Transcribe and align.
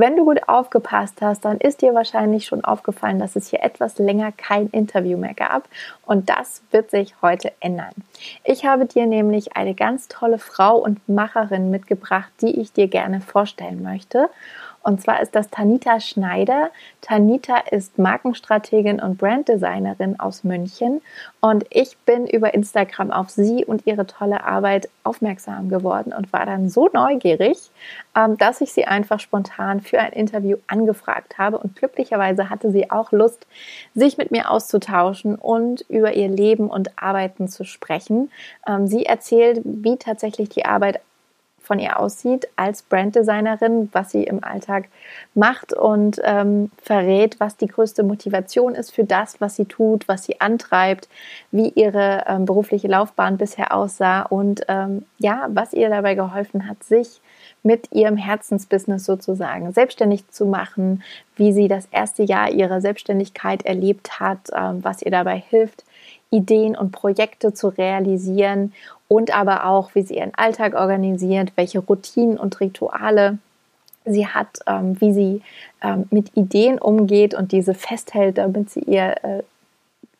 Wenn 0.00 0.16
du 0.16 0.24
gut 0.24 0.48
aufgepasst 0.48 1.20
hast, 1.20 1.44
dann 1.44 1.58
ist 1.58 1.82
dir 1.82 1.92
wahrscheinlich 1.92 2.46
schon 2.46 2.64
aufgefallen, 2.64 3.18
dass 3.18 3.36
es 3.36 3.48
hier 3.48 3.62
etwas 3.62 3.98
länger 3.98 4.32
kein 4.32 4.68
Interview 4.68 5.18
mehr 5.18 5.34
gab. 5.34 5.68
Und 6.06 6.30
das 6.30 6.62
wird 6.70 6.90
sich 6.90 7.12
heute 7.20 7.52
ändern. 7.60 7.92
Ich 8.42 8.64
habe 8.64 8.86
dir 8.86 9.04
nämlich 9.04 9.58
eine 9.58 9.74
ganz 9.74 10.08
tolle 10.08 10.38
Frau 10.38 10.78
und 10.78 11.06
Macherin 11.06 11.70
mitgebracht, 11.70 12.30
die 12.40 12.58
ich 12.62 12.72
dir 12.72 12.88
gerne 12.88 13.20
vorstellen 13.20 13.82
möchte. 13.82 14.30
Und 14.82 15.02
zwar 15.02 15.20
ist 15.20 15.34
das 15.34 15.50
Tanita 15.50 16.00
Schneider. 16.00 16.70
Tanita 17.02 17.58
ist 17.70 17.98
Markenstrategin 17.98 19.00
und 19.00 19.18
Branddesignerin 19.18 20.18
aus 20.18 20.42
München. 20.42 21.02
Und 21.40 21.66
ich 21.70 21.98
bin 21.98 22.26
über 22.26 22.54
Instagram 22.54 23.10
auf 23.10 23.30
sie 23.30 23.64
und 23.64 23.86
ihre 23.86 24.06
tolle 24.06 24.44
Arbeit 24.44 24.88
aufmerksam 25.04 25.68
geworden 25.68 26.12
und 26.16 26.32
war 26.32 26.46
dann 26.46 26.68
so 26.70 26.88
neugierig, 26.92 27.70
ähm, 28.16 28.38
dass 28.38 28.60
ich 28.60 28.72
sie 28.72 28.86
einfach 28.86 29.20
spontan 29.20 29.80
für 29.80 30.00
ein 30.00 30.12
Interview 30.12 30.56
angefragt 30.66 31.38
habe. 31.38 31.58
Und 31.58 31.76
glücklicherweise 31.76 32.48
hatte 32.48 32.70
sie 32.70 32.90
auch 32.90 33.12
Lust, 33.12 33.46
sich 33.94 34.16
mit 34.16 34.30
mir 34.30 34.50
auszutauschen 34.50 35.34
und 35.34 35.82
über 35.88 36.14
ihr 36.14 36.28
Leben 36.28 36.68
und 36.68 37.02
Arbeiten 37.02 37.48
zu 37.48 37.64
sprechen. 37.64 38.30
Ähm, 38.66 38.86
sie 38.86 39.04
erzählt, 39.04 39.60
wie 39.64 39.96
tatsächlich 39.96 40.48
die 40.48 40.64
Arbeit 40.64 41.00
von 41.62 41.78
ihr 41.78 42.00
aussieht 42.00 42.48
als 42.56 42.82
Branddesignerin, 42.82 43.88
was 43.92 44.10
sie 44.10 44.24
im 44.24 44.42
Alltag 44.42 44.88
macht 45.34 45.72
und 45.72 46.20
ähm, 46.24 46.70
verrät, 46.82 47.38
was 47.38 47.56
die 47.56 47.68
größte 47.68 48.02
Motivation 48.02 48.74
ist 48.74 48.92
für 48.92 49.04
das, 49.04 49.40
was 49.40 49.56
sie 49.56 49.66
tut, 49.66 50.08
was 50.08 50.24
sie 50.24 50.40
antreibt, 50.40 51.08
wie 51.50 51.68
ihre 51.68 52.24
ähm, 52.26 52.44
berufliche 52.44 52.88
Laufbahn 52.88 53.36
bisher 53.36 53.74
aussah 53.74 54.22
und 54.22 54.62
ähm, 54.68 55.04
ja, 55.18 55.46
was 55.50 55.72
ihr 55.72 55.88
dabei 55.90 56.14
geholfen 56.14 56.68
hat, 56.68 56.82
sich 56.82 57.20
mit 57.62 57.92
ihrem 57.92 58.16
Herzensbusiness 58.16 59.04
sozusagen 59.04 59.72
selbstständig 59.72 60.28
zu 60.28 60.46
machen, 60.46 61.02
wie 61.36 61.52
sie 61.52 61.68
das 61.68 61.86
erste 61.90 62.22
Jahr 62.22 62.50
ihrer 62.50 62.80
Selbstständigkeit 62.80 63.64
erlebt 63.64 64.18
hat, 64.18 64.48
ähm, 64.52 64.82
was 64.82 65.02
ihr 65.02 65.10
dabei 65.10 65.36
hilft, 65.38 65.84
Ideen 66.30 66.76
und 66.76 66.92
Projekte 66.92 67.52
zu 67.52 67.68
realisieren 67.68 68.72
und 69.08 69.36
aber 69.36 69.66
auch, 69.66 69.94
wie 69.94 70.02
sie 70.02 70.16
ihren 70.16 70.34
Alltag 70.34 70.74
organisiert, 70.74 71.52
welche 71.56 71.80
Routinen 71.80 72.38
und 72.38 72.60
Rituale 72.60 73.38
sie 74.04 74.26
hat, 74.26 74.60
ähm, 74.66 75.00
wie 75.00 75.12
sie 75.12 75.42
ähm, 75.82 76.06
mit 76.10 76.36
Ideen 76.36 76.78
umgeht 76.78 77.34
und 77.34 77.52
diese 77.52 77.74
festhält, 77.74 78.38
damit 78.38 78.70
sie 78.70 78.80
ihr 78.80 79.16
äh, 79.22 79.42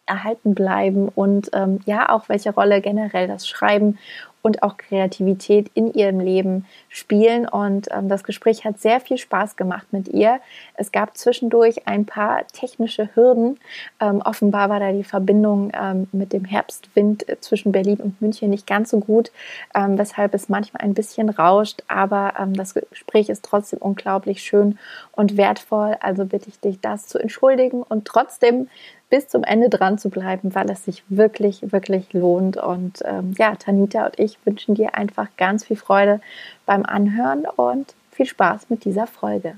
erhalten 0.07 0.55
bleiben 0.55 1.09
und 1.09 1.51
ähm, 1.53 1.81
ja 1.87 2.11
auch 2.11 2.29
welche 2.29 2.53
Rolle 2.53 2.81
generell 2.81 3.29
das 3.29 3.47
Schreiben 3.47 3.99
und 4.43 4.63
auch 4.63 4.77
Kreativität 4.77 5.71
in 5.75 5.93
ihrem 5.93 6.21
Leben 6.21 6.67
spielen. 6.89 7.47
Und 7.49 7.89
ähm, 7.91 8.09
das 8.09 8.25
Gespräch 8.25 8.65
hat 8.65 8.81
sehr 8.81 9.01
viel 9.01 9.19
Spaß 9.19 9.57
gemacht 9.57 9.87
mit 9.93 10.09
ihr. 10.09 10.41
Es 10.75 10.93
gab 10.93 11.17
zwischendurch 11.17 11.87
ein 11.87 12.07
paar 12.07 12.47
technische 12.49 13.11
Hürden. 13.15 13.59
Ähm, 14.01 14.23
offenbar 14.25 14.71
war 14.71 14.81
da 14.81 14.93
die 14.93 15.05
Verbindung 15.05 15.73
ähm, 15.75 16.09
mit 16.13 16.33
dem 16.33 16.45
Herbstwind 16.45 17.27
zwischen 17.41 17.73
Berlin 17.73 17.99
und 17.99 18.21
München 18.21 18.51
nicht 18.51 18.67
ganz 18.67 18.91
so 18.91 19.01
gut, 19.01 19.31
ähm, 19.75 19.99
weshalb 19.99 20.35
es 20.35 20.49
manchmal 20.49 20.83
ein 20.83 20.95
bisschen 20.95 21.29
rauscht. 21.29 21.83
Aber 21.89 22.35
ähm, 22.39 22.55
das 22.55 22.75
Gespräch 22.75 23.29
ist 23.29 23.45
trotzdem 23.45 23.81
unglaublich 23.81 24.43
schön 24.43 24.79
und 25.13 25.37
wertvoll. 25.37 25.97
Also 26.01 26.25
bitte 26.25 26.49
ich 26.49 26.61
dich, 26.61 26.81
das 26.81 27.07
zu 27.07 27.19
entschuldigen 27.19 27.83
und 27.83 28.07
trotzdem 28.07 28.69
bis 29.11 29.29
zum 29.29 29.43
Ende 29.43 29.69
dran 29.69 29.99
zu 29.99 30.09
bleiben, 30.09 30.55
weil 30.55 30.71
es 30.71 30.85
sich 30.85 31.03
wirklich, 31.09 31.73
wirklich 31.73 32.13
lohnt. 32.13 32.57
Und 32.57 33.01
ähm, 33.05 33.35
ja, 33.37 33.57
Tanita 33.57 34.07
und 34.07 34.19
ich 34.19 34.39
wünschen 34.47 34.75
dir 34.75 34.95
einfach 34.95 35.29
ganz 35.37 35.65
viel 35.65 35.77
Freude 35.77 36.21
beim 36.65 36.87
Anhören 36.87 37.45
und 37.45 37.95
viel 38.11 38.27
Spaß 38.27 38.71
mit 38.71 38.85
dieser 38.85 39.07
Folge. 39.07 39.57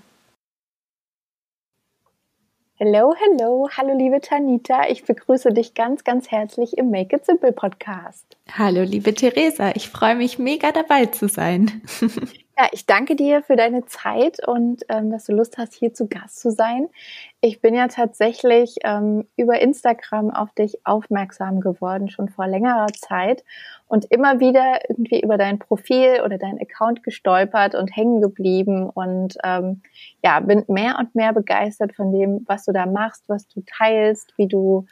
Hello, 2.77 3.15
hello, 3.17 3.69
hallo 3.77 3.97
liebe 3.97 4.21
Tanita, 4.21 4.89
ich 4.89 5.05
begrüße 5.05 5.53
dich 5.53 5.75
ganz, 5.75 6.03
ganz 6.03 6.33
herzlich 6.33 6.77
im 6.79 6.91
Make 6.91 7.15
It 7.15 7.25
Simple 7.25 7.53
Podcast. 7.53 8.37
Hallo 8.51 8.83
liebe 8.83 9.15
Theresa, 9.15 9.71
ich 9.77 9.89
freue 9.89 10.17
mich 10.17 10.41
mega 10.41 10.73
dabei 10.73 11.07
zu 11.07 11.29
sein. 11.29 11.83
Ja, 12.59 12.69
ich 12.73 12.85
danke 12.85 13.17
dir 13.17 13.43
für 13.43 13.57
deine 13.57 13.87
Zeit 13.87 14.47
und 14.47 14.83
ähm, 14.91 15.11
dass 15.11 15.25
du 15.25 15.33
Lust 15.33 15.57
hast, 15.57 15.73
hier 15.73 15.95
zu 15.95 16.07
Gast 16.07 16.39
zu 16.39 16.51
sein. 16.51 16.89
Ich 17.41 17.63
bin 17.63 17.75
ja 17.75 17.89
tatsächlich 17.89 18.77
ähm, 18.85 19.27
über 19.37 19.59
Instagram 19.63 20.31
auf 20.31 20.53
dich 20.53 20.85
aufmerksam 20.85 21.61
geworden, 21.61 22.11
schon 22.11 22.29
vor 22.29 22.47
längerer 22.47 22.89
Zeit 22.89 23.43
und 23.89 24.05
immer 24.05 24.39
wieder 24.39 24.81
irgendwie 24.91 25.21
über 25.23 25.39
dein 25.39 25.59
Profil 25.59 26.21
oder 26.23 26.37
dein 26.37 26.61
Account 26.61 27.03
gestolpert 27.03 27.75
und 27.75 27.89
hängen 27.97 28.21
geblieben 28.21 28.91
und 28.91 29.39
ähm, 29.45 29.81
ja, 30.23 30.39
bin 30.41 30.63
mehr 30.69 30.99
und 30.99 31.15
mehr 31.15 31.33
begeistert 31.33 31.95
von 31.95 32.13
dem, 32.13 32.45
was 32.47 32.67
du 32.67 32.73
da 32.73 32.85
machst, 32.85 33.31
was 33.31 33.49
du 33.49 33.63
teilst, 33.63 34.37
wie 34.37 34.47
du 34.47 34.85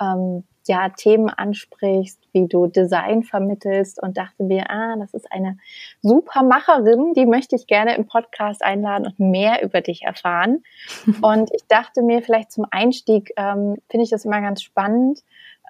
ähm, 0.00 0.44
ja, 0.68 0.88
Themen 0.90 1.28
ansprichst, 1.28 2.20
wie 2.32 2.46
du 2.46 2.66
Design 2.66 3.22
vermittelst 3.22 4.02
und 4.02 4.16
dachte 4.16 4.44
mir, 4.44 4.70
ah, 4.70 4.96
das 4.98 5.14
ist 5.14 5.30
eine 5.32 5.58
super 6.00 6.42
Macherin, 6.42 7.14
die 7.14 7.26
möchte 7.26 7.56
ich 7.56 7.66
gerne 7.66 7.96
im 7.96 8.06
Podcast 8.06 8.62
einladen 8.62 9.06
und 9.06 9.18
mehr 9.18 9.62
über 9.62 9.80
dich 9.80 10.02
erfahren. 10.02 10.62
und 11.22 11.50
ich 11.52 11.66
dachte 11.68 12.02
mir, 12.02 12.22
vielleicht 12.22 12.52
zum 12.52 12.66
Einstieg 12.70 13.32
ähm, 13.36 13.76
finde 13.88 14.04
ich 14.04 14.10
das 14.10 14.24
immer 14.24 14.40
ganz 14.40 14.62
spannend, 14.62 15.22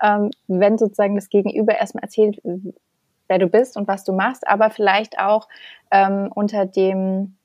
ähm, 0.03 0.31
wenn 0.47 0.79
sozusagen 0.79 1.15
das 1.15 1.29
Gegenüber 1.29 1.77
erstmal 1.77 2.05
erzählt, 2.05 2.41
wer 3.29 3.39
du 3.39 3.47
bist 3.47 3.77
und 3.77 3.89
was 3.89 4.05
du 4.05 4.13
machst, 4.13 4.47
aber 4.47 4.71
vielleicht 4.71 5.19
auch 5.19 5.49
ähm, 5.91 6.31
unter 6.35 6.67
dem 6.67 7.37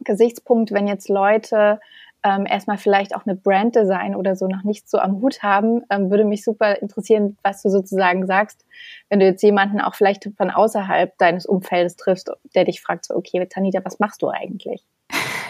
Gesichtspunkt, 0.00 0.72
wenn 0.72 0.86
jetzt 0.86 1.08
Leute 1.08 1.80
ähm, 2.22 2.46
erstmal 2.46 2.78
vielleicht 2.78 3.14
auch 3.14 3.24
eine 3.26 3.34
Branddesign 3.34 4.14
oder 4.14 4.36
so 4.36 4.46
noch 4.46 4.62
nicht 4.62 4.88
so 4.88 4.98
am 4.98 5.20
Hut 5.20 5.42
haben, 5.42 5.82
ähm, 5.90 6.10
würde 6.10 6.24
mich 6.24 6.44
super 6.44 6.80
interessieren, 6.80 7.36
was 7.42 7.62
du 7.62 7.70
sozusagen 7.70 8.26
sagst, 8.26 8.64
wenn 9.08 9.20
du 9.20 9.26
jetzt 9.26 9.42
jemanden 9.42 9.80
auch 9.80 9.94
vielleicht 9.94 10.28
von 10.36 10.50
außerhalb 10.50 11.16
deines 11.18 11.46
Umfeldes 11.46 11.96
triffst, 11.96 12.30
der 12.54 12.64
dich 12.64 12.82
fragt, 12.82 13.06
so, 13.06 13.14
okay, 13.14 13.46
Tanita, 13.46 13.80
was 13.84 13.98
machst 13.98 14.22
du 14.22 14.28
eigentlich? 14.28 14.84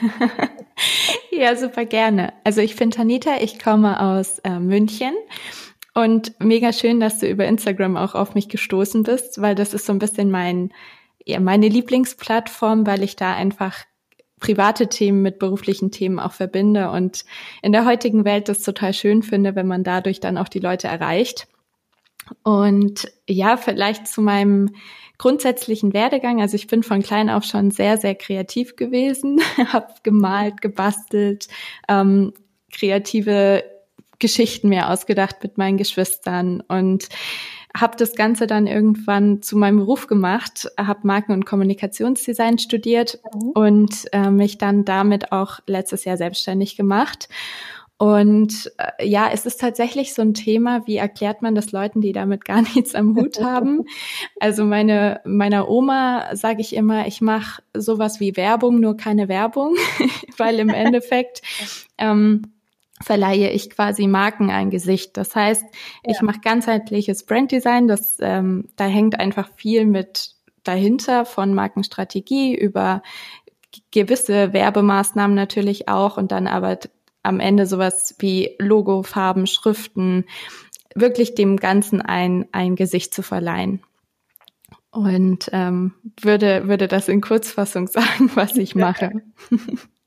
ja, 1.31 1.57
super 1.57 1.85
gerne. 1.85 2.33
Also 2.45 2.61
ich 2.61 2.77
bin 2.77 2.91
Tanita, 2.91 3.37
ich 3.41 3.59
komme 3.59 4.01
aus 4.01 4.39
äh, 4.41 4.59
München. 4.59 5.13
Und 5.93 6.35
mega 6.41 6.73
schön, 6.73 7.01
dass 7.01 7.19
du 7.19 7.27
über 7.27 7.47
Instagram 7.47 7.97
auch 7.97 8.15
auf 8.15 8.35
mich 8.35 8.49
gestoßen 8.49 9.03
bist, 9.03 9.41
weil 9.43 9.55
das 9.55 9.75
ist 9.75 9.87
so 9.87 9.93
ein 9.93 9.99
bisschen 9.99 10.31
mein, 10.31 10.73
ja, 11.25 11.41
meine 11.41 11.69
Lieblingsplattform, 11.69 12.87
weil 12.87 13.03
ich 13.03 13.17
da 13.17 13.35
einfach 13.35 13.85
private 14.41 14.89
Themen 14.89 15.23
mit 15.23 15.39
beruflichen 15.39 15.91
Themen 15.91 16.19
auch 16.19 16.33
verbinde 16.33 16.91
und 16.91 17.25
in 17.63 17.73
der 17.73 17.85
heutigen 17.85 18.25
Welt 18.25 18.49
das 18.49 18.63
total 18.63 18.93
schön 18.93 19.23
finde, 19.23 19.55
wenn 19.55 19.67
man 19.67 19.85
dadurch 19.85 20.19
dann 20.19 20.39
auch 20.39 20.49
die 20.49 20.59
Leute 20.59 20.89
erreicht. 20.89 21.47
Und 22.43 23.11
ja, 23.29 23.57
vielleicht 23.57 24.07
zu 24.07 24.23
meinem 24.23 24.71
grundsätzlichen 25.19 25.93
Werdegang. 25.93 26.41
Also 26.41 26.55
ich 26.55 26.67
bin 26.67 26.83
von 26.83 27.03
klein 27.03 27.29
auf 27.29 27.45
schon 27.45 27.71
sehr, 27.71 27.99
sehr 27.99 28.15
kreativ 28.15 28.77
gewesen, 28.77 29.41
habe 29.73 29.93
gemalt, 30.03 30.63
gebastelt, 30.63 31.49
ähm, 31.89 32.33
kreative 32.73 33.63
Geschichten 34.21 34.69
mir 34.69 34.89
ausgedacht 34.89 35.37
mit 35.43 35.59
meinen 35.59 35.77
Geschwistern 35.77 36.63
und 36.69 37.09
habe 37.77 37.97
das 37.97 38.15
Ganze 38.15 38.47
dann 38.47 38.67
irgendwann 38.67 39.43
zu 39.43 39.57
meinem 39.57 39.79
Beruf 39.79 40.07
gemacht, 40.07 40.69
habe 40.79 41.07
Marken- 41.07 41.33
und 41.33 41.47
Kommunikationsdesign 41.47 42.59
studiert 42.59 43.19
mhm. 43.35 43.51
und 43.51 43.95
äh, 44.13 44.31
mich 44.31 44.59
dann 44.59 44.85
damit 44.85 45.33
auch 45.33 45.61
letztes 45.67 46.05
Jahr 46.05 46.17
selbstständig 46.17 46.77
gemacht. 46.77 47.29
Und 48.01 48.73
äh, 48.79 49.07
ja, 49.07 49.29
es 49.31 49.45
ist 49.45 49.61
tatsächlich 49.61 50.15
so 50.15 50.23
ein 50.23 50.33
Thema, 50.33 50.87
wie 50.87 50.97
erklärt 50.97 51.43
man 51.43 51.55
das 51.55 51.71
Leuten, 51.71 52.01
die 52.01 52.13
damit 52.13 52.47
gar 52.47 52.63
nichts 52.75 52.95
am 52.95 53.15
Hut 53.15 53.43
haben? 53.43 53.85
Also 54.41 54.65
meine 54.65 55.21
meiner 55.25 55.69
Oma 55.69 56.35
sage 56.35 56.63
ich 56.63 56.75
immer, 56.75 57.07
ich 57.07 57.21
mache 57.21 57.63
sowas 57.75 58.19
wie 58.19 58.39
Werbung, 58.39 58.81
nur 58.81 58.97
keine 58.97 59.29
Werbung, 59.29 59.77
weil 60.39 60.59
im 60.61 60.71
Endeffekt 60.71 61.43
ähm, 61.99 62.43
verleihe 63.03 63.51
ich 63.51 63.71
quasi 63.71 64.07
Marken 64.07 64.51
ein 64.51 64.71
Gesicht. 64.71 65.17
Das 65.17 65.35
heißt, 65.35 65.65
ich 66.05 66.17
ja. 66.17 66.23
mache 66.23 66.41
ganzheitliches 66.41 67.25
Branddesign. 67.25 67.89
Das 67.89 68.19
ähm, 68.21 68.69
da 68.77 68.85
hängt 68.85 69.19
einfach 69.19 69.49
viel 69.57 69.87
mit 69.87 70.35
dahinter 70.65 71.25
von 71.25 71.55
Markenstrategie 71.55 72.55
über 72.55 73.03
gewisse 73.91 74.53
Werbemaßnahmen 74.53 75.35
natürlich 75.35 75.89
auch 75.89 76.17
und 76.17 76.33
dann 76.33 76.47
aber 76.47 76.79
am 77.23 77.41
Ende 77.41 77.67
sowas 77.67 78.15
wie 78.19 78.57
Logo, 78.59 79.03
Farben, 79.03 79.47
Schriften, 79.47 80.25
wirklich 80.95 81.35
dem 81.35 81.57
Ganzen 81.57 82.03
ein, 82.03 82.47
ein 82.53 82.77
Gesicht 82.77 83.15
zu 83.15 83.23
verleihen. 83.23 83.83
Und 84.91 85.49
ähm, 85.53 85.95
würde, 86.21 86.67
würde 86.67 86.89
das 86.89 87.09
in 87.09 87.21
Kurzfassung 87.21 87.87
sagen, 87.89 88.31
was 88.35 88.57
ich 88.57 88.75
mache. 88.75 89.23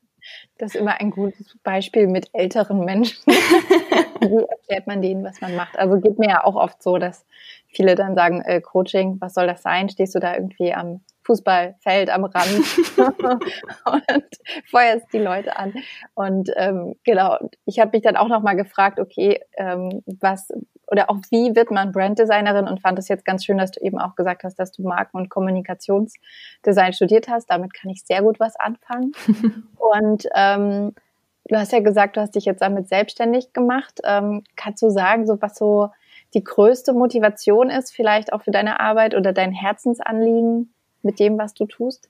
Das 0.58 0.74
ist 0.74 0.80
immer 0.80 1.00
ein 1.00 1.10
gutes 1.10 1.58
Beispiel 1.64 2.06
mit 2.06 2.30
älteren 2.32 2.84
Menschen. 2.84 3.18
Wie 3.26 4.44
erklärt 4.48 4.86
man 4.86 5.02
denen, 5.02 5.24
was 5.24 5.40
man 5.40 5.56
macht? 5.56 5.76
Also 5.78 6.00
geht 6.00 6.18
mir 6.18 6.28
ja 6.28 6.44
auch 6.44 6.54
oft 6.54 6.82
so, 6.82 6.98
dass 6.98 7.26
viele 7.66 7.96
dann 7.96 8.14
sagen, 8.14 8.40
äh, 8.40 8.60
Coaching, 8.60 9.20
was 9.20 9.34
soll 9.34 9.46
das 9.46 9.62
sein? 9.62 9.88
Stehst 9.88 10.14
du 10.14 10.20
da 10.20 10.34
irgendwie 10.34 10.72
am 10.72 11.00
Fußballfeld 11.24 12.10
am 12.10 12.24
Rand 12.24 12.64
und 13.86 14.24
feuerst 14.70 15.06
die 15.12 15.18
Leute 15.18 15.56
an. 15.56 15.74
Und 16.14 16.50
ähm, 16.56 16.94
genau, 17.04 17.38
ich 17.64 17.80
habe 17.80 17.90
mich 17.92 18.02
dann 18.02 18.16
auch 18.16 18.28
nochmal 18.28 18.56
gefragt, 18.56 19.00
okay, 19.00 19.40
ähm, 19.56 20.02
was 20.20 20.48
oder 20.90 21.10
auch 21.10 21.18
wie 21.30 21.56
wird 21.56 21.70
man 21.70 21.92
Branddesignerin 21.92 22.68
und 22.68 22.80
fand 22.80 22.98
es 22.98 23.08
jetzt 23.08 23.24
ganz 23.24 23.44
schön, 23.44 23.58
dass 23.58 23.72
du 23.72 23.80
eben 23.80 23.98
auch 23.98 24.14
gesagt 24.16 24.44
hast, 24.44 24.58
dass 24.58 24.72
du 24.72 24.82
Marken- 24.82 25.16
und 25.16 25.30
Kommunikationsdesign 25.30 26.92
studiert 26.92 27.28
hast. 27.28 27.46
Damit 27.50 27.72
kann 27.72 27.90
ich 27.90 28.04
sehr 28.04 28.22
gut 28.22 28.38
was 28.38 28.56
anfangen. 28.56 29.12
und 29.78 30.28
ähm, 30.34 30.92
du 31.46 31.56
hast 31.56 31.72
ja 31.72 31.80
gesagt, 31.80 32.16
du 32.16 32.20
hast 32.20 32.34
dich 32.34 32.44
jetzt 32.44 32.60
damit 32.60 32.88
selbstständig 32.88 33.52
gemacht. 33.52 34.00
Ähm, 34.04 34.44
kannst 34.56 34.82
du 34.82 34.90
sagen, 34.90 35.26
so 35.26 35.40
was 35.40 35.56
so 35.56 35.88
die 36.34 36.44
größte 36.44 36.92
Motivation 36.92 37.70
ist, 37.70 37.94
vielleicht 37.94 38.32
auch 38.32 38.42
für 38.42 38.50
deine 38.50 38.80
Arbeit 38.80 39.14
oder 39.14 39.32
dein 39.32 39.52
Herzensanliegen? 39.52 40.73
Mit 41.04 41.18
dem, 41.20 41.38
was 41.38 41.54
du 41.54 41.66
tust? 41.66 42.08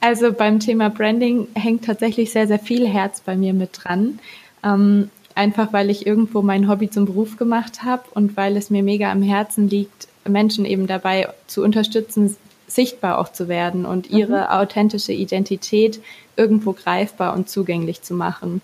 Also 0.00 0.32
beim 0.32 0.58
Thema 0.58 0.90
Branding 0.90 1.46
hängt 1.54 1.84
tatsächlich 1.84 2.32
sehr, 2.32 2.48
sehr 2.48 2.58
viel 2.58 2.88
Herz 2.88 3.20
bei 3.20 3.36
mir 3.36 3.52
mit 3.52 3.70
dran. 3.84 4.18
Ähm, 4.64 5.10
einfach 5.34 5.72
weil 5.72 5.90
ich 5.90 6.06
irgendwo 6.06 6.42
mein 6.42 6.68
Hobby 6.68 6.90
zum 6.90 7.06
Beruf 7.06 7.36
gemacht 7.36 7.84
habe 7.84 8.02
und 8.14 8.36
weil 8.36 8.56
es 8.56 8.70
mir 8.70 8.82
mega 8.82 9.10
am 9.10 9.22
Herzen 9.22 9.68
liegt, 9.68 10.08
Menschen 10.28 10.64
eben 10.64 10.86
dabei 10.86 11.28
zu 11.46 11.62
unterstützen, 11.62 12.36
sichtbar 12.66 13.18
auch 13.18 13.30
zu 13.30 13.48
werden 13.48 13.84
und 13.84 14.10
mhm. 14.10 14.18
ihre 14.18 14.52
authentische 14.52 15.12
Identität 15.12 16.00
irgendwo 16.36 16.72
greifbar 16.72 17.34
und 17.34 17.48
zugänglich 17.48 18.02
zu 18.02 18.14
machen. 18.14 18.62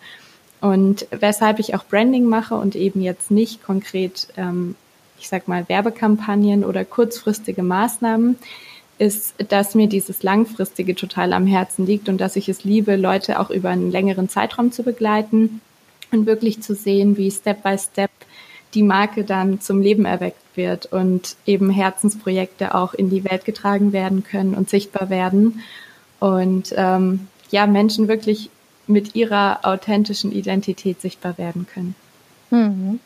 Und 0.61 1.07
weshalb 1.11 1.59
ich 1.61 1.75
auch 1.75 1.85
Branding 1.85 2.25
mache 2.25 2.57
und 2.57 2.75
eben 2.75 3.01
jetzt 3.01 3.31
nicht 3.31 3.63
konkret, 3.63 4.29
ähm, 4.37 4.75
ich 5.21 5.29
sag 5.29 5.47
mal, 5.47 5.69
Werbekampagnen 5.69 6.65
oder 6.65 6.85
kurzfristige 6.85 7.63
Maßnahmen, 7.63 8.39
ist, 8.99 9.35
dass 9.49 9.75
mir 9.75 9.89
dieses 9.89 10.23
Langfristige 10.23 10.95
total 10.95 11.33
am 11.33 11.47
Herzen 11.47 11.87
liegt 11.87 12.09
und 12.09 12.21
dass 12.21 12.37
ich 12.37 12.49
es 12.49 12.65
liebe, 12.65 12.97
Leute 12.97 13.41
auch 13.41 13.51
über 13.51 13.71
einen 13.71 13.91
längeren 13.91 14.29
Zeitraum 14.29 14.73
zu 14.73 14.83
begleiten 14.83 15.61
und 16.11 16.27
wirklich 16.27 16.61
zu 16.63 16.75
sehen, 16.75 17.17
wie 17.17 17.31
Step 17.31 17.63
by 17.63 17.77
Step 17.79 18.11
die 18.75 18.83
Marke 18.83 19.25
dann 19.25 19.61
zum 19.61 19.81
Leben 19.81 20.05
erweckt 20.05 20.43
wird 20.55 20.87
und 20.87 21.37
eben 21.47 21.71
Herzensprojekte 21.71 22.75
auch 22.75 22.93
in 22.93 23.09
die 23.09 23.25
Welt 23.25 23.45
getragen 23.45 23.93
werden 23.93 24.25
können 24.25 24.55
und 24.55 24.69
sichtbar 24.69 25.11
werden 25.11 25.63
und 26.21 26.75
ähm, 26.77 27.29
ja 27.51 27.67
Menschen 27.67 28.09
wirklich 28.09 28.51
mit 28.87 29.15
ihrer 29.15 29.61
authentischen 29.63 30.33
Identität 30.33 31.01
sichtbar 31.01 31.39
werden 31.39 31.67
können. 31.73 31.95
Mhm. 32.51 33.01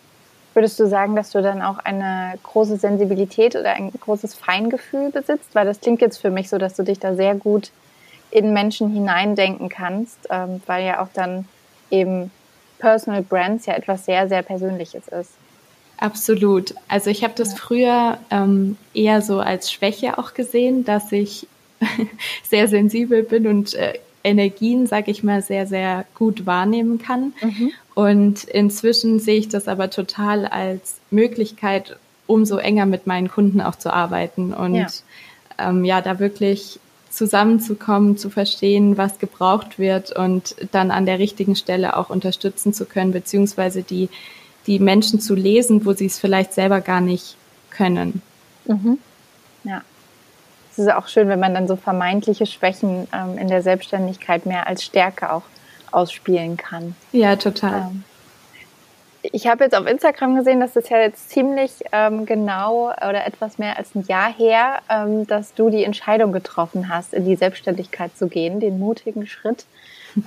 Würdest 0.54 0.78
du 0.78 0.86
sagen, 0.86 1.16
dass 1.16 1.30
du 1.30 1.40
dann 1.40 1.62
auch 1.62 1.78
eine 1.78 2.34
große 2.42 2.76
Sensibilität 2.76 3.56
oder 3.56 3.72
ein 3.72 3.90
großes 3.90 4.34
Feingefühl 4.34 5.10
besitzt? 5.10 5.54
Weil 5.54 5.64
das 5.64 5.80
klingt 5.80 6.00
jetzt 6.00 6.18
für 6.18 6.30
mich 6.30 6.48
so, 6.48 6.58
dass 6.58 6.74
du 6.74 6.82
dich 6.82 6.98
da 6.98 7.14
sehr 7.14 7.34
gut 7.34 7.70
in 8.30 8.52
Menschen 8.52 8.90
hineindenken 8.90 9.68
kannst, 9.68 10.18
ähm, 10.30 10.62
weil 10.66 10.84
ja 10.84 11.02
auch 11.02 11.08
dann 11.14 11.46
eben 11.90 12.30
Personal 12.78 13.22
Brands 13.22 13.66
ja 13.66 13.74
etwas 13.74 14.04
sehr, 14.04 14.28
sehr 14.28 14.42
Persönliches 14.42 15.08
ist. 15.08 15.30
Absolut. 15.98 16.74
Also 16.88 17.10
ich 17.10 17.22
habe 17.22 17.34
das 17.36 17.54
früher 17.54 18.18
ähm, 18.30 18.76
eher 18.92 19.22
so 19.22 19.38
als 19.38 19.70
Schwäche 19.70 20.18
auch 20.18 20.34
gesehen, 20.34 20.84
dass 20.84 21.12
ich 21.12 21.46
sehr 22.42 22.66
sensibel 22.68 23.22
bin 23.22 23.46
und 23.46 23.74
äh, 23.74 23.98
Energien, 24.24 24.86
sag 24.86 25.08
ich 25.08 25.22
mal, 25.22 25.42
sehr, 25.42 25.66
sehr 25.66 26.04
gut 26.14 26.46
wahrnehmen 26.46 26.98
kann. 26.98 27.32
Mhm. 27.42 27.72
Und 27.94 28.44
inzwischen 28.44 29.20
sehe 29.20 29.38
ich 29.38 29.48
das 29.48 29.68
aber 29.68 29.90
total 29.90 30.46
als 30.46 30.96
Möglichkeit, 31.10 31.96
umso 32.26 32.56
enger 32.56 32.86
mit 32.86 33.06
meinen 33.06 33.28
Kunden 33.28 33.60
auch 33.60 33.76
zu 33.76 33.92
arbeiten 33.92 34.54
und 34.54 34.74
ja, 34.74 34.88
ähm, 35.58 35.84
ja 35.84 36.00
da 36.00 36.18
wirklich 36.18 36.78
zusammenzukommen, 37.10 38.16
zu 38.16 38.30
verstehen, 38.30 38.96
was 38.96 39.18
gebraucht 39.18 39.78
wird 39.78 40.16
und 40.16 40.56
dann 40.72 40.90
an 40.90 41.04
der 41.04 41.18
richtigen 41.18 41.56
Stelle 41.56 41.96
auch 41.96 42.08
unterstützen 42.08 42.72
zu 42.72 42.86
können, 42.86 43.12
beziehungsweise 43.12 43.82
die, 43.82 44.08
die 44.66 44.78
Menschen 44.78 45.20
zu 45.20 45.34
lesen, 45.34 45.84
wo 45.84 45.92
sie 45.92 46.06
es 46.06 46.18
vielleicht 46.18 46.54
selber 46.54 46.80
gar 46.80 47.02
nicht 47.02 47.36
können. 47.70 48.22
Mhm. 48.66 48.98
Ja. 49.64 49.82
Es 50.72 50.78
ist 50.78 50.92
auch 50.92 51.06
schön, 51.06 51.28
wenn 51.28 51.38
man 51.38 51.54
dann 51.54 51.68
so 51.68 51.76
vermeintliche 51.76 52.46
Schwächen 52.46 53.06
ähm, 53.12 53.38
in 53.38 53.48
der 53.48 53.62
Selbstständigkeit 53.62 54.46
mehr 54.46 54.66
als 54.66 54.82
Stärke 54.82 55.32
auch 55.32 55.42
ausspielen 55.90 56.56
kann. 56.56 56.96
Ja, 57.12 57.36
total. 57.36 57.90
Ähm, 57.90 58.04
ich 59.22 59.46
habe 59.46 59.64
jetzt 59.64 59.76
auf 59.76 59.86
Instagram 59.86 60.34
gesehen, 60.34 60.58
dass 60.58 60.74
es 60.74 60.88
ja 60.88 60.98
jetzt 60.98 61.30
ziemlich 61.30 61.72
ähm, 61.92 62.26
genau 62.26 62.86
oder 62.86 63.24
etwas 63.24 63.58
mehr 63.58 63.78
als 63.78 63.94
ein 63.94 64.04
Jahr 64.08 64.32
her, 64.32 64.80
ähm, 64.88 65.26
dass 65.26 65.54
du 65.54 65.70
die 65.70 65.84
Entscheidung 65.84 66.32
getroffen 66.32 66.88
hast, 66.88 67.14
in 67.14 67.24
die 67.24 67.36
Selbstständigkeit 67.36 68.16
zu 68.16 68.26
gehen, 68.26 68.58
den 68.58 68.78
mutigen 68.78 69.26
Schritt. 69.26 69.66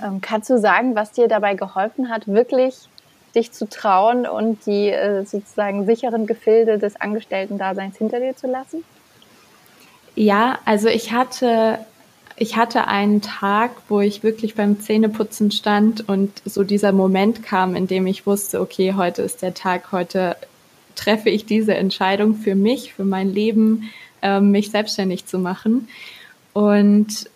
Ähm, 0.02 0.20
kannst 0.20 0.48
du 0.48 0.58
sagen, 0.58 0.94
was 0.94 1.12
dir 1.12 1.28
dabei 1.28 1.54
geholfen 1.54 2.08
hat, 2.08 2.26
wirklich 2.26 2.88
dich 3.34 3.52
zu 3.52 3.68
trauen 3.68 4.26
und 4.26 4.64
die 4.66 4.90
äh, 4.90 5.24
sozusagen 5.24 5.84
sicheren 5.84 6.26
Gefilde 6.26 6.78
des 6.78 6.98
Angestellten-Daseins 6.98 7.98
hinter 7.98 8.18
dir 8.18 8.34
zu 8.34 8.46
lassen? 8.46 8.82
Ja, 10.16 10.58
also 10.64 10.88
ich 10.88 11.12
hatte 11.12 11.78
ich 12.38 12.56
hatte 12.56 12.86
einen 12.86 13.22
Tag, 13.22 13.70
wo 13.88 14.00
ich 14.00 14.22
wirklich 14.22 14.54
beim 14.54 14.78
Zähneputzen 14.80 15.50
stand 15.50 16.06
und 16.06 16.42
so 16.44 16.64
dieser 16.64 16.92
Moment 16.92 17.42
kam, 17.42 17.74
in 17.74 17.86
dem 17.86 18.06
ich 18.06 18.26
wusste, 18.26 18.60
okay, 18.60 18.92
heute 18.94 19.22
ist 19.22 19.40
der 19.40 19.54
Tag, 19.54 19.90
heute 19.90 20.36
treffe 20.96 21.30
ich 21.30 21.46
diese 21.46 21.74
Entscheidung 21.74 22.34
für 22.34 22.54
mich, 22.54 22.92
für 22.92 23.04
mein 23.04 23.32
Leben, 23.32 23.90
ähm, 24.20 24.50
mich 24.50 24.70
selbstständig 24.70 25.24
zu 25.26 25.38
machen. 25.38 25.88
Und 26.52 27.30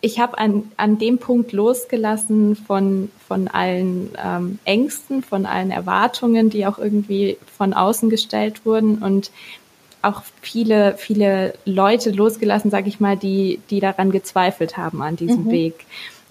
ich 0.00 0.18
habe 0.18 0.38
an, 0.38 0.70
an 0.76 0.98
dem 0.98 1.18
Punkt 1.18 1.52
losgelassen 1.52 2.56
von, 2.56 3.10
von 3.26 3.48
allen 3.48 4.10
ähm, 4.22 4.58
Ängsten, 4.64 5.22
von 5.22 5.46
allen 5.46 5.70
Erwartungen, 5.70 6.50
die 6.50 6.66
auch 6.66 6.78
irgendwie 6.78 7.38
von 7.56 7.72
außen 7.72 8.10
gestellt 8.10 8.66
wurden 8.66 8.98
und 8.98 9.30
auch 10.04 10.22
viele, 10.40 10.96
viele 10.96 11.54
Leute 11.64 12.10
losgelassen, 12.10 12.70
sage 12.70 12.88
ich 12.88 13.00
mal, 13.00 13.16
die, 13.16 13.60
die 13.70 13.80
daran 13.80 14.10
gezweifelt 14.10 14.76
haben 14.76 15.02
an 15.02 15.16
diesem 15.16 15.44
mhm. 15.44 15.50
Weg. 15.50 15.86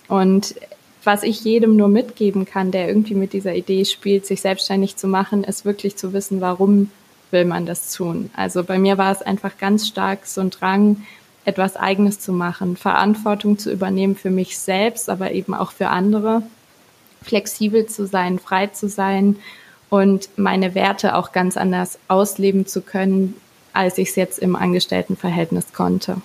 Und 0.08 0.56
was 1.04 1.24
ich 1.24 1.44
jedem 1.44 1.76
nur 1.76 1.90
mitgeben 1.90 2.46
kann, 2.46 2.72
der 2.72 2.88
irgendwie 2.88 3.16
mit 3.16 3.34
dieser 3.34 3.54
Idee 3.56 3.86
spielt, 3.86 4.26
sich 4.26 4.42
selbstständig 4.42 4.96
zu 4.96 5.08
machen, 5.08 5.44
ist 5.44 5.66
wirklich 5.66 5.96
zu 5.96 6.14
wissen, 6.14 6.40
warum 6.42 6.90
will 7.32 7.46
man 7.46 7.66
das 7.66 7.92
tun. 7.94 8.30
Also 8.36 8.64
bei 8.64 8.78
mir 8.78 8.98
war 8.98 9.12
es 9.12 9.22
einfach 9.22 9.58
ganz 9.58 9.88
stark 9.88 10.26
so 10.26 10.42
ein 10.42 10.50
Drang, 10.50 11.04
etwas 11.46 11.76
Eigenes 11.76 12.20
zu 12.20 12.32
machen, 12.32 12.78
Verantwortung 12.78 13.58
zu 13.58 13.72
übernehmen 13.72 14.16
für 14.16 14.30
mich 14.30 14.58
selbst, 14.58 15.10
aber 15.10 15.32
eben 15.32 15.54
auch 15.54 15.72
für 15.72 15.90
andere, 15.90 16.44
flexibel 17.22 17.86
zu 17.86 18.06
sein, 18.06 18.40
frei 18.40 18.68
zu 18.68 18.88
sein 18.88 19.38
und 19.90 20.30
meine 20.38 20.74
Werte 20.74 21.16
auch 21.16 21.34
ganz 21.34 21.58
anders 21.58 22.00
ausleben 22.08 22.66
zu 22.66 22.82
können, 22.82 23.36
als 23.74 23.98
ich 23.98 24.10
es 24.10 24.16
jetzt 24.16 24.40
im 24.40 24.56
Angestelltenverhältnis 24.56 25.74
konnte. 25.74 26.18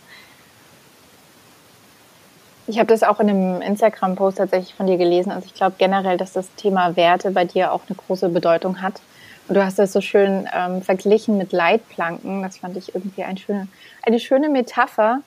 Ich 2.67 2.79
habe 2.79 2.89
das 2.89 3.03
auch 3.03 3.19
in 3.19 3.31
einem 3.31 3.63
Instagram-Post 3.63 4.39
tatsächlich 4.39 4.75
von 4.75 4.87
dir 4.87 4.99
gelesen. 4.99 5.33
Also 5.33 5.47
ich 5.47 5.55
glaube 5.55 5.77
generell, 5.79 6.19
dass 6.19 6.35
das 6.35 6.55
Thema 6.55 6.97
Werte 6.97 7.31
bei 7.31 7.47
dir 7.47 7.73
auch 7.73 7.81
eine 7.89 7.97
große 7.97 8.29
Bedeutung 8.29 8.83
hat. 8.83 9.01
Und 9.49 9.55
du 9.55 9.65
hast 9.65 9.79
das 9.79 9.95
so 9.95 10.03
schön 10.03 10.47
ähm, 10.55 10.83
verglichen 10.83 11.39
mit 11.39 11.53
Leitplanken. 11.53 12.43
Das 12.43 12.59
fand 12.59 12.77
ich 12.77 12.95
irgendwie 12.95 13.25
ein 13.25 13.39
schöne, 13.39 13.69
eine 14.03 14.21
schöne 14.21 14.51
Metapher, 14.51 15.21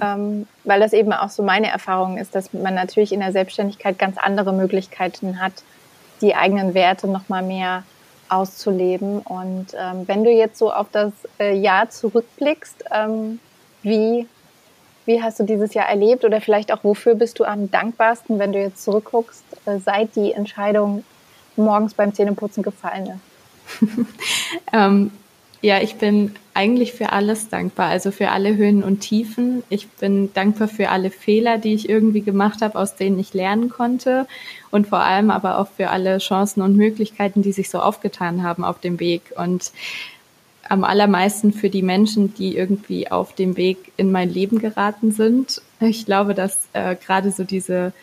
ähm, 0.00 0.46
weil 0.62 0.78
das 0.78 0.92
eben 0.92 1.12
auch 1.12 1.30
so 1.30 1.42
meine 1.42 1.66
Erfahrung 1.66 2.16
ist, 2.16 2.36
dass 2.36 2.52
man 2.52 2.76
natürlich 2.76 3.12
in 3.12 3.18
der 3.18 3.32
Selbstständigkeit 3.32 3.98
ganz 3.98 4.16
andere 4.16 4.52
Möglichkeiten 4.52 5.40
hat, 5.40 5.64
die 6.20 6.36
eigenen 6.36 6.74
Werte 6.74 7.08
nochmal 7.08 7.42
mehr 7.42 7.82
auszuleben. 8.28 9.20
Und 9.20 9.68
ähm, 9.74 10.06
wenn 10.06 10.24
du 10.24 10.30
jetzt 10.30 10.58
so 10.58 10.72
auf 10.72 10.86
das 10.92 11.12
äh, 11.38 11.56
Jahr 11.56 11.88
zurückblickst, 11.90 12.84
ähm, 12.90 13.40
wie, 13.82 14.26
wie 15.06 15.22
hast 15.22 15.40
du 15.40 15.44
dieses 15.44 15.74
Jahr 15.74 15.88
erlebt 15.88 16.24
oder 16.24 16.40
vielleicht 16.40 16.72
auch 16.72 16.84
wofür 16.84 17.14
bist 17.14 17.38
du 17.38 17.44
am 17.44 17.70
dankbarsten, 17.70 18.38
wenn 18.38 18.52
du 18.52 18.60
jetzt 18.60 18.82
zurückguckst, 18.84 19.44
äh, 19.66 19.78
seit 19.78 20.16
die 20.16 20.32
Entscheidung 20.32 21.04
morgens 21.56 21.94
beim 21.94 22.14
Zähneputzen 22.14 22.62
gefallen 22.62 23.06
ist? 23.06 23.88
ähm, 24.72 25.10
Ja, 25.64 25.80
ich 25.80 25.94
bin 25.94 26.32
eigentlich 26.52 26.92
für 26.92 27.12
alles 27.12 27.48
dankbar, 27.48 27.88
also 27.88 28.10
für 28.10 28.28
alle 28.28 28.54
Höhen 28.54 28.82
und 28.82 29.00
Tiefen. 29.00 29.62
Ich 29.70 29.88
bin 29.88 30.30
dankbar 30.34 30.68
für 30.68 30.90
alle 30.90 31.10
Fehler, 31.10 31.56
die 31.56 31.72
ich 31.72 31.88
irgendwie 31.88 32.20
gemacht 32.20 32.60
habe, 32.60 32.78
aus 32.78 32.96
denen 32.96 33.18
ich 33.18 33.32
lernen 33.32 33.70
konnte 33.70 34.26
und 34.70 34.88
vor 34.88 34.98
allem 34.98 35.30
aber 35.30 35.58
auch 35.58 35.68
für 35.74 35.88
alle 35.88 36.18
Chancen 36.18 36.60
und 36.60 36.76
Möglichkeiten, 36.76 37.40
die 37.40 37.52
sich 37.52 37.70
so 37.70 37.78
aufgetan 37.78 38.42
haben 38.42 38.62
auf 38.62 38.78
dem 38.78 39.00
Weg 39.00 39.32
und 39.38 39.72
am 40.68 40.84
allermeisten 40.84 41.54
für 41.54 41.70
die 41.70 41.80
Menschen, 41.80 42.34
die 42.34 42.58
irgendwie 42.58 43.10
auf 43.10 43.34
dem 43.34 43.56
Weg 43.56 43.90
in 43.96 44.12
mein 44.12 44.28
Leben 44.28 44.58
geraten 44.58 45.12
sind. 45.12 45.62
Ich 45.80 46.04
glaube, 46.04 46.34
dass 46.34 46.58
äh, 46.74 46.94
gerade 46.94 47.30
so 47.30 47.42
diese 47.42 47.94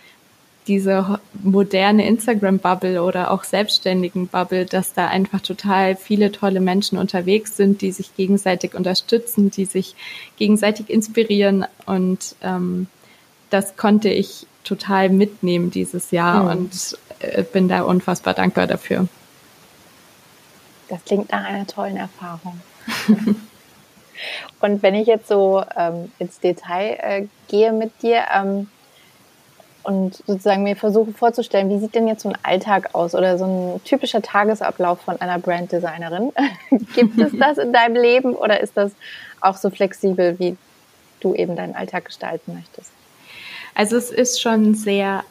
diese 0.68 1.20
moderne 1.34 2.06
Instagram-Bubble 2.08 3.02
oder 3.02 3.32
auch 3.32 3.44
selbstständigen 3.44 4.28
Bubble, 4.28 4.66
dass 4.66 4.94
da 4.94 5.08
einfach 5.08 5.42
total 5.42 5.96
viele 5.96 6.32
tolle 6.32 6.60
Menschen 6.60 6.98
unterwegs 6.98 7.58
sind, 7.58 7.82
die 7.82 7.92
sich 7.92 8.16
gegenseitig 8.16 8.76
unterstützen, 8.76 9.50
die 9.50 9.66
sich 9.66 9.96
gegenseitig 10.38 10.90
inspirieren 10.90 11.66
und 11.86 12.36
ähm, 12.42 12.88
das 13.50 13.76
konnte 13.76 14.10
ich 14.10 14.48
total 14.64 15.10
mitnehmen 15.10 15.72
dieses 15.72 16.12
Jahr 16.12 16.44
mhm. 16.44 16.50
und 16.50 16.98
äh, 17.20 17.44
bin 17.44 17.68
da 17.68 17.82
unfassbar 17.82 18.34
dankbar 18.34 18.68
dafür. 18.68 19.08
Das 20.90 21.04
klingt 21.06 21.32
nach 21.32 21.44
einer 21.44 21.68
tollen 21.68 21.98
Erfahrung. 21.98 22.60
und 24.62 24.84
wenn 24.84 24.96
ich 24.96 25.08
jetzt 25.08 25.28
so 25.28 25.64
ähm, 25.76 26.12
ins 26.20 26.40
Detail 26.40 26.98
äh, 27.02 27.28
gehe 27.48 27.72
mit 27.72 28.02
dir, 28.02 28.26
ähm, 28.34 28.68
und 29.84 30.18
sozusagen 30.28 30.64
mir 30.64 30.76
versuche 30.76 31.12
vorzustellen, 31.12 31.70
wie 31.70 31.80
sieht 31.80 31.96
denn 31.96 32.08
jetzt 32.08 32.24
so 32.24 32.30
ein 32.30 32.38
Alltag 32.44 32.94
aus 32.94 33.16
oder 33.16 33.38
so 33.38 33.46
ein 33.46 33.84
typischer 33.84 34.22
Tagesablauf 34.22 35.02
von 35.02 35.20
einer 35.22 35.40
Branddesignerin? 35.40 36.32
Gibt 36.96 37.20
es 37.20 37.32
das 37.38 37.58
in 37.58 37.74
deinem 37.74 37.96
Leben 37.96 38.36
oder 38.36 38.60
ist 38.60 38.76
das 38.76 38.92
auch 39.40 39.58
so 39.58 39.70
flexibel, 39.70 40.38
wie 40.40 40.58
du 41.20 41.34
eben 41.36 41.56
deinen 41.56 41.76
Alltag 41.76 42.06
gestalten 42.06 42.54
möchtest? 42.54 42.92
Also 43.76 43.96
es 43.98 44.12
ist 44.12 44.42
schon 44.42 44.76
sehr 44.76 45.24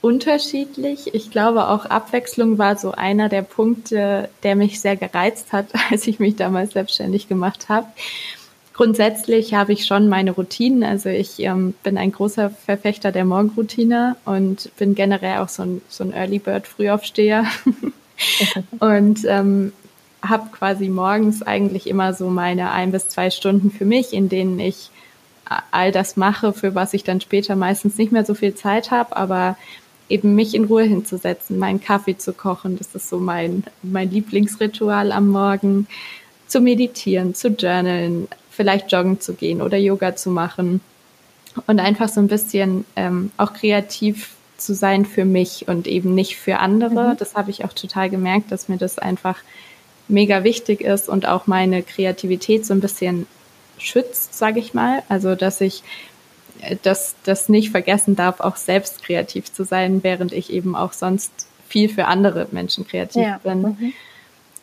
unterschiedlich. 0.00 1.14
Ich 1.14 1.30
glaube, 1.30 1.68
auch 1.68 1.86
Abwechslung 1.86 2.58
war 2.58 2.76
so 2.76 2.92
einer 2.92 3.28
der 3.28 3.42
Punkte, 3.42 4.28
der 4.42 4.54
mich 4.54 4.80
sehr 4.80 4.96
gereizt 4.96 5.52
hat, 5.52 5.66
als 5.90 6.06
ich 6.06 6.18
mich 6.18 6.36
damals 6.36 6.72
selbstständig 6.72 7.28
gemacht 7.28 7.68
habe. 7.68 7.86
Grundsätzlich 8.78 9.54
habe 9.54 9.72
ich 9.72 9.86
schon 9.86 10.08
meine 10.08 10.30
Routinen. 10.30 10.84
Also 10.84 11.08
ich 11.08 11.40
ähm, 11.40 11.74
bin 11.82 11.98
ein 11.98 12.12
großer 12.12 12.48
Verfechter 12.50 13.10
der 13.10 13.24
Morgenroutine 13.24 14.14
und 14.24 14.70
bin 14.76 14.94
generell 14.94 15.38
auch 15.38 15.48
so 15.48 15.64
ein, 15.64 15.82
so 15.88 16.04
ein 16.04 16.12
Early 16.12 16.38
Bird 16.38 16.68
Frühaufsteher. 16.68 17.44
und 18.78 19.24
ähm, 19.24 19.72
habe 20.22 20.50
quasi 20.52 20.88
morgens 20.88 21.42
eigentlich 21.42 21.88
immer 21.88 22.14
so 22.14 22.30
meine 22.30 22.70
ein 22.70 22.92
bis 22.92 23.08
zwei 23.08 23.30
Stunden 23.30 23.72
für 23.72 23.84
mich, 23.84 24.12
in 24.12 24.28
denen 24.28 24.60
ich 24.60 24.90
all 25.72 25.90
das 25.90 26.16
mache, 26.16 26.52
für 26.52 26.76
was 26.76 26.94
ich 26.94 27.02
dann 27.02 27.20
später 27.20 27.56
meistens 27.56 27.98
nicht 27.98 28.12
mehr 28.12 28.24
so 28.24 28.34
viel 28.34 28.54
Zeit 28.54 28.92
habe, 28.92 29.16
aber 29.16 29.56
eben 30.08 30.36
mich 30.36 30.54
in 30.54 30.66
Ruhe 30.66 30.84
hinzusetzen, 30.84 31.58
meinen 31.58 31.80
Kaffee 31.80 32.16
zu 32.16 32.32
kochen, 32.32 32.78
das 32.78 32.94
ist 32.94 33.08
so 33.08 33.18
mein, 33.18 33.64
mein 33.82 34.08
Lieblingsritual 34.08 35.10
am 35.10 35.30
Morgen, 35.30 35.88
zu 36.46 36.60
meditieren, 36.60 37.34
zu 37.34 37.48
journalen, 37.48 38.28
vielleicht 38.58 38.90
joggen 38.90 39.20
zu 39.20 39.34
gehen 39.34 39.62
oder 39.62 39.78
Yoga 39.78 40.16
zu 40.16 40.30
machen 40.30 40.80
und 41.68 41.78
einfach 41.78 42.08
so 42.08 42.20
ein 42.20 42.26
bisschen 42.26 42.84
ähm, 42.96 43.30
auch 43.36 43.52
kreativ 43.52 44.30
zu 44.56 44.74
sein 44.74 45.06
für 45.06 45.24
mich 45.24 45.68
und 45.68 45.86
eben 45.86 46.12
nicht 46.12 46.36
für 46.36 46.58
andere. 46.58 47.12
Mhm. 47.12 47.16
Das 47.18 47.36
habe 47.36 47.52
ich 47.52 47.64
auch 47.64 47.72
total 47.72 48.10
gemerkt, 48.10 48.50
dass 48.50 48.68
mir 48.68 48.76
das 48.76 48.98
einfach 48.98 49.38
mega 50.08 50.42
wichtig 50.42 50.80
ist 50.80 51.08
und 51.08 51.26
auch 51.26 51.46
meine 51.46 51.84
Kreativität 51.84 52.66
so 52.66 52.74
ein 52.74 52.80
bisschen 52.80 53.28
schützt, 53.78 54.34
sage 54.34 54.58
ich 54.58 54.74
mal. 54.74 55.04
Also 55.08 55.36
dass 55.36 55.60
ich 55.60 55.84
äh, 56.60 56.74
das, 56.82 57.14
das 57.22 57.48
nicht 57.48 57.70
vergessen 57.70 58.16
darf, 58.16 58.40
auch 58.40 58.56
selbst 58.56 59.04
kreativ 59.04 59.52
zu 59.52 59.62
sein, 59.62 60.02
während 60.02 60.32
ich 60.32 60.52
eben 60.52 60.74
auch 60.74 60.92
sonst 60.92 61.30
viel 61.68 61.88
für 61.88 62.06
andere 62.06 62.48
Menschen 62.50 62.88
kreativ 62.88 63.22
ja. 63.22 63.38
bin. 63.38 63.62
Mhm. 63.62 63.92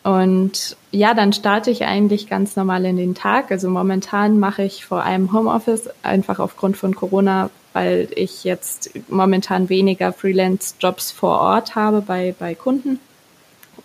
Und 0.06 0.76
ja, 0.92 1.14
dann 1.14 1.32
starte 1.32 1.72
ich 1.72 1.84
eigentlich 1.84 2.28
ganz 2.28 2.54
normal 2.54 2.84
in 2.84 2.96
den 2.96 3.16
Tag. 3.16 3.50
Also 3.50 3.68
momentan 3.68 4.38
mache 4.38 4.62
ich 4.62 4.84
vor 4.84 5.02
allem 5.02 5.32
Homeoffice, 5.32 5.90
einfach 6.04 6.38
aufgrund 6.38 6.76
von 6.76 6.94
Corona, 6.94 7.50
weil 7.72 8.06
ich 8.14 8.44
jetzt 8.44 8.90
momentan 9.08 9.68
weniger 9.68 10.12
Freelance-Jobs 10.12 11.10
vor 11.10 11.40
Ort 11.40 11.74
habe 11.74 12.02
bei, 12.02 12.36
bei 12.38 12.54
Kunden. 12.54 13.00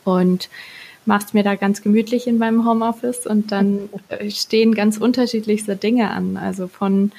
Und 0.03 0.47
mache 1.07 1.25
es 1.25 1.33
mir 1.33 1.41
da 1.43 1.55
ganz 1.55 1.81
gemütlich 1.81 2.27
in 2.27 2.37
meinem 2.37 2.67
Homeoffice 2.69 3.25
und 3.25 3.51
dann 3.51 3.89
stehen 4.29 4.75
ganz 4.75 4.97
unterschiedlichste 4.97 5.75
Dinge 5.75 6.11
an. 6.11 6.37
Also 6.37 6.67
von 6.67 7.11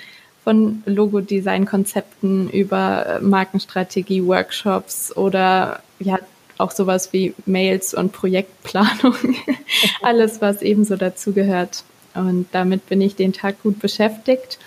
von 0.45 0.83
Logodesign-Konzepten 0.87 2.51
über 2.51 3.21
Markenstrategie, 3.23 4.27
Workshops 4.27 5.17
oder 5.17 5.83
ja, 6.01 6.19
auch 6.63 6.71
sowas 6.71 7.13
wie 7.13 7.35
Mails 7.45 7.95
und 7.95 8.13
Projektplanung, 8.13 9.15
alles, 10.03 10.41
was 10.41 10.63
ebenso 10.63 10.97
dazugehört. 10.97 11.85
Und 12.15 12.47
damit 12.53 12.87
bin 12.87 13.01
ich 13.01 13.17
den 13.17 13.33
Tag 13.33 13.63
gut 13.63 13.79
beschäftigt 13.81 14.59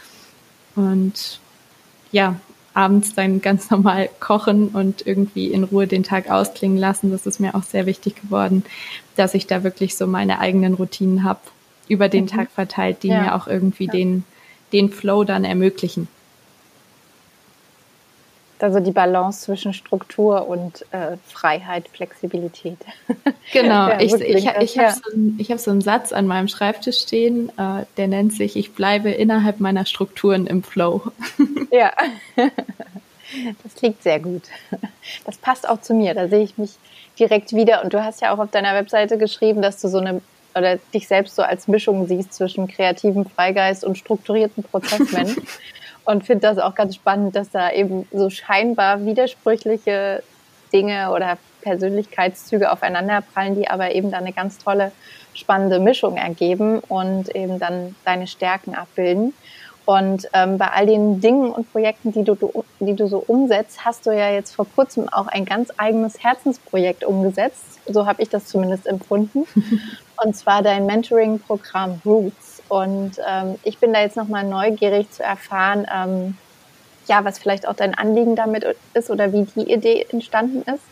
und 0.76 1.40
ja, 2.12 2.40
abends 2.74 3.16
dann 3.16 3.42
ganz 3.42 3.70
normal 3.72 4.10
kochen 4.20 4.70
und 4.70 5.06
irgendwie 5.08 5.48
in 5.48 5.64
Ruhe 5.64 5.88
den 5.88 6.04
Tag 6.04 6.30
ausklingen 6.30 6.78
lassen. 6.78 7.12
Das 7.12 7.26
ist 7.26 7.40
mir 7.40 7.56
auch 7.56 7.64
sehr 7.64 7.86
wichtig 7.86 8.22
geworden, 8.22 8.64
dass 9.16 9.34
ich 9.34 9.48
da 9.48 9.64
wirklich 9.64 9.96
so 9.96 10.06
meine 10.08 10.40
eigenen 10.40 10.76
Routinen 10.76 11.24
habe, 11.24 11.40
über 11.88 12.10
den 12.10 12.26
mhm. 12.26 12.30
Tag 12.30 12.52
verteilt, 12.52 13.04
die 13.04 13.10
ja. 13.10 13.22
mir 13.22 13.36
auch 13.36 13.48
irgendwie 13.48 13.86
ja. 13.86 13.92
den, 13.92 14.24
den 14.74 14.90
Flow 14.90 15.24
dann 15.24 15.46
ermöglichen 15.46 16.08
also 18.64 18.80
die 18.80 18.92
Balance 18.92 19.42
zwischen 19.42 19.74
Struktur 19.74 20.48
und 20.48 20.86
äh, 20.92 21.18
Freiheit, 21.28 21.88
Flexibilität. 21.90 22.78
Genau, 23.54 23.90
ja, 23.90 24.02
ich, 24.02 24.12
ich, 24.14 24.48
ich 24.60 24.80
habe 24.80 24.94
so, 24.94 25.12
einen, 25.14 25.38
hab 25.40 25.60
so 25.60 25.70
einen 25.70 25.82
Satz 25.82 26.12
an 26.12 26.26
meinem 26.26 26.48
Schreibtisch 26.48 26.98
stehen, 26.98 27.50
äh, 27.58 27.86
der 27.96 28.08
nennt 28.08 28.34
sich, 28.34 28.56
ich 28.56 28.74
bleibe 28.74 29.12
innerhalb 29.12 29.60
meiner 29.60 29.86
Strukturen 29.86 30.48
im 30.48 30.64
Flow. 30.64 31.02
Ja, 31.72 31.92
das 33.64 33.76
klingt 33.76 34.02
sehr 34.02 34.20
gut. 34.20 34.44
Das 35.26 35.38
passt 35.38 35.68
auch 35.68 35.82
zu 35.82 35.94
mir, 35.94 36.14
da 36.14 36.28
sehe 36.28 36.44
ich 36.44 36.58
mich 36.58 36.72
direkt 37.20 37.54
wieder. 37.54 37.84
Und 37.84 37.94
du 37.94 38.04
hast 38.04 38.22
ja 38.22 38.34
auch 38.34 38.40
auf 38.40 38.52
deiner 38.52 38.74
Webseite 38.74 39.18
geschrieben, 39.18 39.62
dass 39.62 39.82
du 39.82 39.90
so 39.90 39.98
eine 39.98 40.22
oder 40.56 40.78
dich 40.94 41.08
selbst 41.08 41.36
so 41.36 41.42
als 41.42 41.68
Mischung 41.68 42.08
siehst 42.08 42.34
zwischen 42.34 42.68
kreativem 42.68 43.26
Freigeist 43.26 43.84
und 43.84 43.98
strukturierten 43.98 44.64
Prozessmensch. 44.64 45.36
und 46.06 46.26
finde 46.26 46.48
das 46.48 46.58
auch 46.60 46.76
ganz 46.76 46.96
spannend, 46.96 47.36
dass 47.36 47.50
da 47.50 47.72
eben 47.72 48.08
so 48.12 48.30
scheinbar 48.30 49.06
widersprüchliche 49.06 50.24
Dinge 50.72 51.12
oder 51.12 51.38
Persönlichkeitszüge 51.62 52.72
aufeinanderprallen, 52.72 53.56
die 53.56 53.68
aber 53.68 53.94
eben 53.94 54.12
dann 54.12 54.22
eine 54.22 54.34
ganz 54.34 54.58
tolle, 54.60 54.92
spannende 55.34 55.80
Mischung 55.80 56.16
ergeben 56.16 56.80
und 56.80 57.36
eben 57.36 57.60
dann 57.60 57.96
deine 58.06 58.28
Stärken 58.28 58.76
abbilden. 58.76 59.34
Und 59.86 60.28
ähm, 60.34 60.58
bei 60.58 60.68
all 60.70 60.88
den 60.88 61.22
Dingen 61.22 61.52
und 61.52 61.72
Projekten, 61.72 62.12
die 62.12 62.24
du, 62.24 62.36
du, 62.36 62.66
die 62.80 62.96
du 62.96 63.08
so 63.08 63.24
umsetzt, 63.26 63.86
hast 63.86 64.08
du 64.08 64.12
ja 64.12 64.32
jetzt 64.32 64.56
vor 64.56 64.66
kurzem 64.76 65.10
auch 65.10 65.28
ein 65.28 65.46
ganz 65.46 65.72
eigenes 65.78 66.24
Herzensprojekt 66.24 67.04
umgesetzt. 67.04 67.80
So 67.86 68.08
habe 68.08 68.22
ich 68.24 68.30
das 68.30 68.48
zumindest 68.48 68.88
empfunden. 68.88 69.46
Und 70.24 70.36
zwar 70.36 70.64
dein 70.64 70.88
Mentoring-Programm 70.88 72.02
Roots. 72.04 72.55
Und 72.70 73.20
ähm, 73.28 73.56
ich 73.64 73.78
bin 73.78 73.94
da 73.94 74.02
jetzt 74.02 74.18
nochmal 74.18 74.44
neugierig 74.44 75.12
zu 75.12 75.24
erfahren, 75.24 75.86
ähm, 75.94 76.38
ja, 77.08 77.24
was 77.24 77.38
vielleicht 77.38 77.68
auch 77.68 77.76
dein 77.76 77.96
Anliegen 77.96 78.36
damit 78.36 78.66
ist 78.94 79.12
oder 79.12 79.32
wie 79.32 79.44
die 79.56 79.72
Idee 79.72 80.06
entstanden 80.10 80.62
ist. 80.62 80.84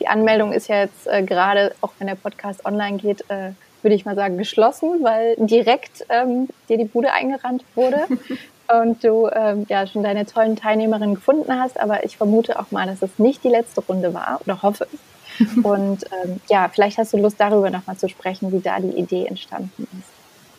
Die 0.00 0.08
Anmeldung 0.08 0.52
ist 0.52 0.68
ja 0.68 0.80
jetzt 0.80 1.06
äh, 1.06 1.22
gerade, 1.22 1.74
auch 1.80 1.92
wenn 1.98 2.08
der 2.08 2.16
Podcast 2.16 2.64
online 2.64 2.96
geht, 2.96 3.22
äh, 3.30 3.52
würde 3.82 3.94
ich 3.94 4.04
mal 4.04 4.16
sagen, 4.16 4.38
geschlossen, 4.38 5.02
weil 5.02 5.36
direkt 5.38 6.04
ähm, 6.08 6.48
dir 6.68 6.78
die 6.78 6.84
Bude 6.84 7.12
eingerannt 7.12 7.64
wurde 7.74 8.06
und 8.80 9.02
du 9.04 9.28
ähm, 9.28 9.66
ja 9.68 9.86
schon 9.86 10.02
deine 10.02 10.26
tollen 10.26 10.56
Teilnehmerinnen 10.56 11.16
gefunden 11.16 11.58
hast. 11.60 11.78
Aber 11.78 12.04
ich 12.04 12.16
vermute 12.16 12.58
auch 12.58 12.70
mal, 12.70 12.86
dass 12.86 13.02
es 13.02 13.18
nicht 13.18 13.44
die 13.44 13.48
letzte 13.48 13.80
Runde 13.80 14.14
war 14.14 14.40
oder 14.44 14.62
hoffe 14.62 14.86
es. 14.92 14.98
Und 15.62 16.04
ähm, 16.24 16.40
ja, 16.50 16.68
vielleicht 16.68 16.98
hast 16.98 17.14
du 17.14 17.16
Lust, 17.16 17.40
darüber 17.40 17.70
nochmal 17.70 17.96
zu 17.96 18.06
sprechen, 18.06 18.52
wie 18.52 18.60
da 18.60 18.80
die 18.80 18.98
Idee 18.98 19.24
entstanden 19.24 19.88
ist. 19.98 20.11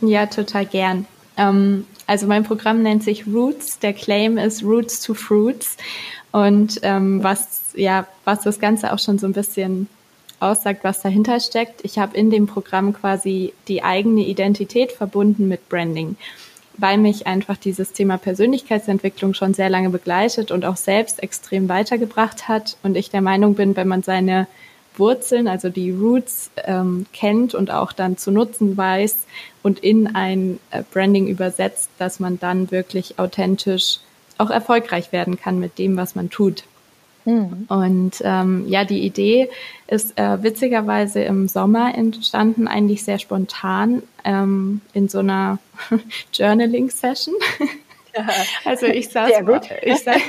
Ja, 0.05 0.25
total 0.25 0.65
gern. 0.65 1.05
Ähm, 1.37 1.87
also 2.07 2.27
mein 2.27 2.43
Programm 2.43 2.81
nennt 2.81 3.03
sich 3.03 3.25
Roots. 3.25 3.79
Der 3.79 3.93
Claim 3.93 4.37
ist 4.37 4.63
Roots 4.63 5.01
to 5.01 5.13
Fruits. 5.13 5.77
Und 6.31 6.79
ähm, 6.83 7.23
was, 7.23 7.73
ja, 7.75 8.07
was 8.25 8.41
das 8.41 8.59
Ganze 8.59 8.91
auch 8.91 8.99
schon 8.99 9.17
so 9.17 9.27
ein 9.27 9.33
bisschen 9.33 9.87
aussagt, 10.39 10.83
was 10.83 11.01
dahinter 11.01 11.39
steckt. 11.39 11.81
Ich 11.83 11.97
habe 11.97 12.17
in 12.17 12.29
dem 12.29 12.47
Programm 12.47 12.93
quasi 12.93 13.53
die 13.67 13.83
eigene 13.83 14.21
Identität 14.21 14.91
verbunden 14.91 15.47
mit 15.47 15.69
Branding, 15.69 16.17
weil 16.77 16.97
mich 16.97 17.27
einfach 17.27 17.55
dieses 17.55 17.93
Thema 17.93 18.17
Persönlichkeitsentwicklung 18.17 19.33
schon 19.33 19.53
sehr 19.53 19.69
lange 19.69 19.89
begleitet 19.89 20.51
und 20.51 20.65
auch 20.65 20.75
selbst 20.75 21.23
extrem 21.23 21.69
weitergebracht 21.69 22.49
hat. 22.49 22.77
Und 22.83 22.97
ich 22.97 23.09
der 23.09 23.21
Meinung 23.21 23.55
bin, 23.55 23.77
wenn 23.77 23.87
man 23.87 24.03
seine 24.03 24.47
Wurzeln, 24.97 25.47
also 25.47 25.69
die 25.69 25.91
Roots 25.91 26.51
ähm, 26.63 27.05
kennt 27.13 27.55
und 27.55 27.71
auch 27.71 27.91
dann 27.91 28.17
zu 28.17 28.31
nutzen 28.31 28.77
weiß 28.77 29.17
und 29.61 29.79
in 29.79 30.15
ein 30.15 30.59
äh, 30.71 30.83
Branding 30.91 31.27
übersetzt, 31.27 31.89
dass 31.97 32.19
man 32.19 32.39
dann 32.39 32.71
wirklich 32.71 33.19
authentisch 33.19 33.99
auch 34.37 34.49
erfolgreich 34.49 35.11
werden 35.11 35.39
kann 35.39 35.59
mit 35.59 35.77
dem, 35.77 35.97
was 35.97 36.15
man 36.15 36.29
tut. 36.29 36.63
Mhm. 37.25 37.65
Und 37.69 38.21
ähm, 38.23 38.65
ja, 38.67 38.83
die 38.83 39.01
Idee 39.01 39.49
ist 39.87 40.17
äh, 40.17 40.43
witzigerweise 40.43 41.21
im 41.23 41.47
Sommer 41.47 41.95
entstanden, 41.95 42.67
eigentlich 42.67 43.03
sehr 43.03 43.19
spontan 43.19 44.03
ähm, 44.25 44.81
in 44.93 45.07
so 45.07 45.19
einer 45.19 45.59
Journaling-Session. 46.33 47.35
Also 48.65 48.85
ich 48.85 49.09
saß, 49.09 49.31
ich, 49.81 49.99
saß 49.99 50.21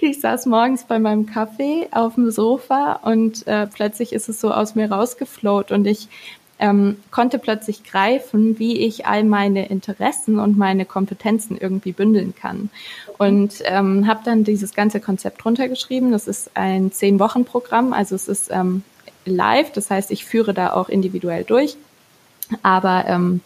ich 0.00 0.20
saß 0.20 0.46
morgens 0.46 0.84
bei 0.84 0.98
meinem 0.98 1.26
Kaffee 1.26 1.88
auf 1.90 2.14
dem 2.14 2.30
Sofa 2.30 3.00
und 3.02 3.46
äh, 3.46 3.66
plötzlich 3.66 4.12
ist 4.12 4.28
es 4.28 4.40
so 4.40 4.52
aus 4.52 4.74
mir 4.74 4.90
rausgeflowt 4.90 5.70
und 5.70 5.86
ich 5.86 6.08
ähm, 6.60 6.98
konnte 7.10 7.38
plötzlich 7.38 7.84
greifen, 7.84 8.58
wie 8.58 8.78
ich 8.78 9.06
all 9.06 9.24
meine 9.24 9.66
Interessen 9.68 10.38
und 10.38 10.58
meine 10.58 10.84
Kompetenzen 10.84 11.56
irgendwie 11.58 11.92
bündeln 11.92 12.34
kann. 12.38 12.68
Und 13.16 13.62
ähm, 13.64 14.06
habe 14.06 14.20
dann 14.24 14.44
dieses 14.44 14.74
ganze 14.74 15.00
Konzept 15.00 15.44
runtergeschrieben. 15.44 16.12
Das 16.12 16.28
ist 16.28 16.50
ein 16.54 16.92
Zehn-Wochen-Programm, 16.92 17.94
also 17.94 18.14
es 18.14 18.28
ist 18.28 18.50
ähm, 18.50 18.82
live, 19.24 19.72
das 19.72 19.90
heißt, 19.90 20.10
ich 20.10 20.26
führe 20.26 20.52
da 20.52 20.74
auch 20.74 20.90
individuell 20.90 21.44
durch. 21.44 21.76
Aber 22.62 23.04
ähm, 23.06 23.40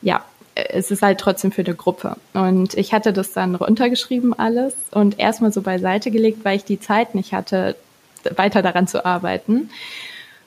ja, 0.00 0.24
es 0.54 0.90
ist 0.90 1.02
halt 1.02 1.18
trotzdem 1.18 1.52
für 1.52 1.64
eine 1.64 1.74
Gruppe. 1.74 2.16
Und 2.32 2.74
ich 2.74 2.92
hatte 2.92 3.12
das 3.12 3.32
dann 3.32 3.54
runtergeschrieben 3.54 4.38
alles 4.38 4.74
und 4.92 5.18
erstmal 5.18 5.52
so 5.52 5.62
beiseite 5.62 6.10
gelegt, 6.10 6.44
weil 6.44 6.56
ich 6.56 6.64
die 6.64 6.80
Zeit 6.80 7.14
nicht 7.14 7.32
hatte, 7.32 7.76
weiter 8.36 8.62
daran 8.62 8.86
zu 8.86 9.04
arbeiten 9.04 9.70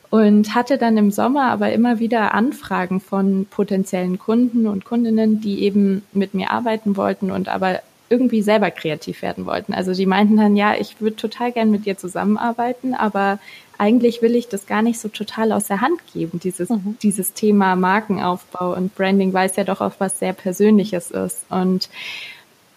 und 0.10 0.56
hatte 0.56 0.78
dann 0.78 0.98
im 0.98 1.12
Sommer 1.12 1.52
aber 1.52 1.72
immer 1.72 2.00
wieder 2.00 2.34
Anfragen 2.34 3.02
von 3.02 3.46
potenziellen 3.46 4.18
Kunden 4.18 4.68
und 4.68 4.86
Kundinnen, 4.86 5.42
die 5.42 5.64
eben 5.64 6.04
mit 6.14 6.34
mir 6.34 6.52
arbeiten 6.52 6.96
wollten 6.96 7.30
und 7.30 7.50
aber 7.50 7.82
irgendwie 8.10 8.42
selber 8.42 8.72
kreativ 8.72 9.22
werden 9.22 9.46
wollten. 9.46 9.74
Also 9.74 9.94
die 9.94 10.06
meinten 10.06 10.38
dann, 10.38 10.56
ja, 10.56 10.76
ich 10.76 11.02
würde 11.02 11.18
total 11.18 11.52
gern 11.52 11.72
mit 11.72 11.86
dir 11.86 11.98
zusammenarbeiten, 11.98 12.94
aber 12.94 13.40
eigentlich 13.78 14.22
will 14.22 14.36
ich 14.36 14.48
das 14.48 14.66
gar 14.66 14.82
nicht 14.82 15.00
so 15.00 15.08
total 15.08 15.52
aus 15.52 15.66
der 15.66 15.82
Hand 15.82 16.00
geben, 16.14 16.40
dieses, 16.40 16.70
mhm. 16.70 16.98
dieses 17.02 17.34
Thema 17.34 17.76
Markenaufbau 17.76 18.76
und 18.76 18.96
Branding, 18.96 19.34
weil 19.34 19.50
es 19.50 19.56
ja 19.56 19.64
doch 19.64 19.82
auch 19.82 19.94
was 20.00 20.20
sehr 20.20 20.34
Persönliches 20.34 21.12
ist. 21.12 21.46
Und 21.50 21.90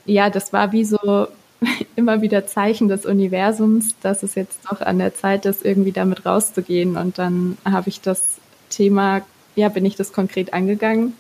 ja, 0.05 0.31
das 0.31 0.53
war 0.53 0.73
wie 0.73 0.85
so 0.85 1.29
immer 1.97 2.23
wieder 2.23 2.47
Zeichen 2.47 2.89
des 2.89 3.07
Universums, 3.07 3.95
dass 4.01 4.23
es 4.23 4.35
jetzt 4.35 4.61
doch 4.71 4.81
an 4.81 4.99
der 4.99 5.15
Zeit 5.15 5.47
ist, 5.47 5.65
irgendwie 5.65 5.93
damit 5.93 6.27
rauszugehen. 6.27 6.97
Und 6.97 7.19
dann 7.19 7.57
habe 7.65 7.89
ich 7.89 8.01
das 8.01 8.39
Thema, 8.69 9.23
ja, 9.57 9.69
bin 9.69 9.85
ich 9.85 9.97
das 9.97 10.13
konkret 10.13 10.53
angegangen, 10.53 11.15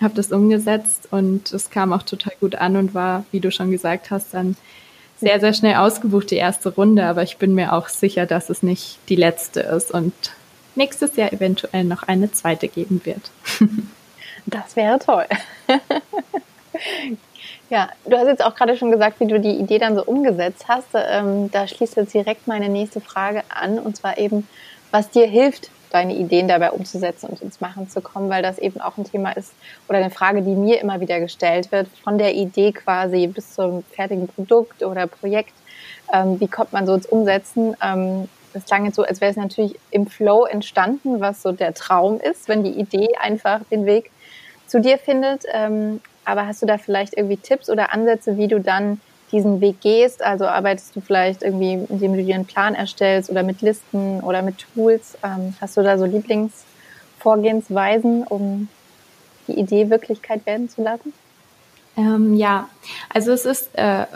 habe 0.00 0.14
das 0.14 0.32
umgesetzt 0.32 1.08
und 1.10 1.52
es 1.52 1.70
kam 1.70 1.92
auch 1.92 2.02
total 2.02 2.34
gut 2.40 2.56
an 2.56 2.76
und 2.76 2.94
war, 2.94 3.24
wie 3.30 3.40
du 3.40 3.50
schon 3.50 3.70
gesagt 3.70 4.10
hast, 4.10 4.34
dann 4.34 4.56
sehr, 5.24 5.40
sehr 5.40 5.52
schnell 5.54 5.74
ausgebucht, 5.76 6.30
die 6.30 6.36
erste 6.36 6.68
Runde. 6.68 7.04
Aber 7.04 7.22
ich 7.22 7.38
bin 7.38 7.54
mir 7.54 7.72
auch 7.72 7.88
sicher, 7.88 8.26
dass 8.26 8.50
es 8.50 8.62
nicht 8.62 8.98
die 9.08 9.16
letzte 9.16 9.60
ist 9.60 9.90
und 9.90 10.12
nächstes 10.74 11.16
Jahr 11.16 11.32
eventuell 11.32 11.84
noch 11.84 12.02
eine 12.04 12.30
zweite 12.32 12.68
geben 12.68 13.00
wird. 13.04 13.30
Das 14.46 14.76
wäre 14.76 14.98
toll. 14.98 15.24
Ja, 17.70 17.88
du 18.04 18.16
hast 18.16 18.26
jetzt 18.26 18.44
auch 18.44 18.54
gerade 18.54 18.76
schon 18.76 18.90
gesagt, 18.90 19.20
wie 19.20 19.26
du 19.26 19.40
die 19.40 19.56
Idee 19.56 19.78
dann 19.78 19.96
so 19.96 20.04
umgesetzt 20.04 20.66
hast. 20.68 20.88
Ähm, 20.94 21.50
da 21.50 21.66
schließt 21.66 21.96
jetzt 21.96 22.14
direkt 22.14 22.46
meine 22.46 22.68
nächste 22.68 23.00
Frage 23.00 23.42
an, 23.48 23.78
und 23.78 23.96
zwar 23.96 24.18
eben, 24.18 24.46
was 24.90 25.10
dir 25.10 25.26
hilft, 25.26 25.70
deine 25.94 26.14
Ideen 26.14 26.48
dabei 26.48 26.72
umzusetzen 26.72 27.28
und 27.28 27.40
ins 27.40 27.60
Machen 27.60 27.88
zu 27.88 28.00
kommen, 28.00 28.28
weil 28.28 28.42
das 28.42 28.58
eben 28.58 28.80
auch 28.80 28.98
ein 28.98 29.04
Thema 29.04 29.30
ist 29.30 29.52
oder 29.88 29.98
eine 29.98 30.10
Frage, 30.10 30.42
die 30.42 30.56
mir 30.56 30.80
immer 30.80 31.00
wieder 31.00 31.20
gestellt 31.20 31.70
wird, 31.70 31.86
von 32.02 32.18
der 32.18 32.34
Idee 32.34 32.72
quasi 32.72 33.28
bis 33.28 33.54
zum 33.54 33.84
fertigen 33.84 34.26
Produkt 34.26 34.82
oder 34.82 35.06
Projekt. 35.06 35.52
Ähm, 36.12 36.40
wie 36.40 36.48
kommt 36.48 36.72
man 36.72 36.84
so 36.86 36.94
ins 36.94 37.06
Umsetzen? 37.06 37.76
Ähm, 37.80 38.28
das 38.52 38.64
klang 38.64 38.84
jetzt 38.86 38.96
so, 38.96 39.04
als 39.04 39.20
wäre 39.20 39.30
es 39.30 39.36
natürlich 39.36 39.78
im 39.92 40.08
Flow 40.08 40.44
entstanden, 40.46 41.20
was 41.20 41.42
so 41.42 41.52
der 41.52 41.74
Traum 41.74 42.18
ist, 42.20 42.48
wenn 42.48 42.64
die 42.64 42.72
Idee 42.72 43.10
einfach 43.20 43.60
den 43.70 43.86
Weg 43.86 44.10
zu 44.66 44.80
dir 44.80 44.98
findet. 44.98 45.44
Ähm, 45.52 46.00
aber 46.24 46.46
hast 46.46 46.60
du 46.60 46.66
da 46.66 46.76
vielleicht 46.78 47.16
irgendwie 47.16 47.36
Tipps 47.36 47.70
oder 47.70 47.92
Ansätze, 47.92 48.36
wie 48.36 48.48
du 48.48 48.60
dann 48.60 49.00
diesen 49.32 49.60
Weg 49.60 49.80
gehst? 49.80 50.22
Also 50.22 50.46
arbeitest 50.46 50.94
du 50.96 51.00
vielleicht 51.00 51.42
irgendwie, 51.42 51.72
indem 51.88 52.16
du 52.16 52.22
dir 52.22 52.34
einen 52.34 52.46
Plan 52.46 52.74
erstellst 52.74 53.30
oder 53.30 53.42
mit 53.42 53.62
Listen 53.62 54.20
oder 54.20 54.42
mit 54.42 54.66
Tools? 54.74 55.16
Ähm, 55.22 55.54
hast 55.60 55.76
du 55.76 55.82
da 55.82 55.98
so 55.98 56.04
Lieblingsvorgehensweisen, 56.04 58.24
um 58.24 58.68
die 59.48 59.58
Idee 59.58 59.90
Wirklichkeit 59.90 60.46
werden 60.46 60.68
zu 60.68 60.82
lassen? 60.82 61.12
Ähm, 61.96 62.34
ja, 62.34 62.68
also 63.08 63.32
es 63.32 63.44
ist 63.44 63.70
äh, 63.74 64.06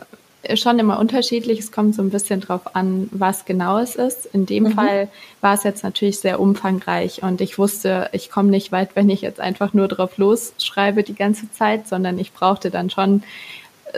schon 0.55 0.79
immer 0.79 0.99
unterschiedlich. 0.99 1.59
Es 1.59 1.73
kommt 1.73 1.95
so 1.95 2.03
ein 2.03 2.11
bisschen 2.11 2.41
drauf 2.41 2.75
an, 2.75 3.09
was 3.13 3.45
genau 3.45 3.79
es 3.79 3.97
ist. 3.97 4.27
In 4.27 4.47
dem 4.47 4.65
mhm. 4.65 4.73
Fall 4.73 5.09
war 5.41 5.55
es 5.55 5.65
jetzt 5.65 5.85
natürlich 5.85 6.21
sehr 6.21 6.41
umfangreich 6.41 7.23
und 7.23 7.41
ich 7.41 7.59
wusste, 7.59 8.09
ich 8.13 8.31
komme 8.31 8.51
nicht 8.51 8.73
weit, 8.73 8.91
wenn 8.95 9.11
ich 9.11 9.21
jetzt 9.21 9.41
einfach 9.41 9.75
nur 9.75 9.89
drauf 9.89 10.19
losschreibe 10.19 11.03
die 11.03 11.15
ganze 11.15 11.51
Zeit, 11.53 11.89
sondern 11.89 12.19
ich 12.19 12.33
brauchte 12.33 12.71
dann 12.71 12.91
schon 12.91 13.23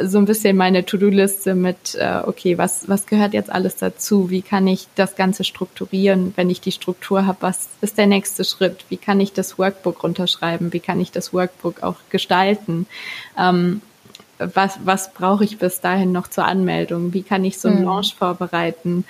so 0.02 0.18
ein 0.18 0.24
bisschen 0.24 0.56
meine 0.56 0.84
To-Do-Liste 0.84 1.54
mit, 1.54 1.94
äh, 1.94 2.20
okay, 2.24 2.58
was, 2.58 2.88
was 2.88 3.06
gehört 3.06 3.34
jetzt 3.34 3.50
alles 3.50 3.76
dazu? 3.76 4.30
Wie 4.30 4.42
kann 4.42 4.66
ich 4.66 4.88
das 4.94 5.16
Ganze 5.16 5.44
strukturieren, 5.44 6.32
wenn 6.36 6.50
ich 6.50 6.60
die 6.60 6.72
Struktur 6.72 7.26
habe? 7.26 7.38
Was 7.40 7.68
ist 7.80 7.98
der 7.98 8.06
nächste 8.06 8.44
Schritt? 8.44 8.84
Wie 8.88 8.96
kann 8.96 9.20
ich 9.20 9.32
das 9.32 9.58
Workbook 9.58 10.02
runterschreiben? 10.02 10.72
Wie 10.72 10.80
kann 10.80 11.00
ich 11.00 11.12
das 11.12 11.32
Workbook 11.32 11.82
auch 11.82 11.96
gestalten? 12.10 12.86
Ähm, 13.38 13.82
was, 14.38 14.78
was 14.84 15.12
brauche 15.12 15.44
ich 15.44 15.58
bis 15.58 15.80
dahin 15.80 16.12
noch 16.12 16.28
zur 16.28 16.44
Anmeldung? 16.44 17.12
Wie 17.12 17.22
kann 17.22 17.44
ich 17.44 17.58
so 17.58 17.68
einen 17.68 17.80
mhm. 17.80 17.84
Launch 17.84 18.14
vorbereiten? 18.14 19.04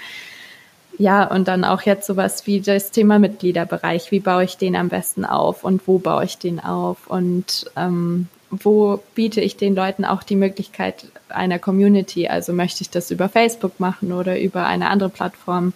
Ja, 0.99 1.25
und 1.25 1.49
dann 1.49 1.65
auch 1.65 1.83
jetzt 1.83 2.07
sowas 2.07 2.47
wie 2.47 2.61
das 2.61 2.91
Thema 2.91 3.19
Mitgliederbereich. 3.19 4.11
Wie 4.11 4.21
baue 4.21 4.45
ich 4.45 4.57
den 4.57 4.77
am 4.77 4.89
besten 4.89 5.25
auf 5.25 5.65
und 5.65 5.87
wo 5.87 5.99
baue 5.99 6.25
ich 6.25 6.37
den 6.39 6.61
auf? 6.61 7.07
Und 7.07 7.71
ähm, 7.77 8.29
wo 8.51 9.01
biete 9.15 9.41
ich 9.41 9.57
den 9.57 9.75
Leuten 9.75 10.05
auch 10.05 10.23
die 10.23 10.37
Möglichkeit 10.37 11.07
einer 11.29 11.59
Community? 11.59 12.29
Also 12.29 12.53
möchte 12.53 12.83
ich 12.83 12.91
das 12.91 13.11
über 13.11 13.29
Facebook 13.29 13.79
machen 13.79 14.13
oder 14.13 14.41
über 14.41 14.67
eine 14.67 14.89
andere 14.89 15.09
Plattform? 15.09 15.73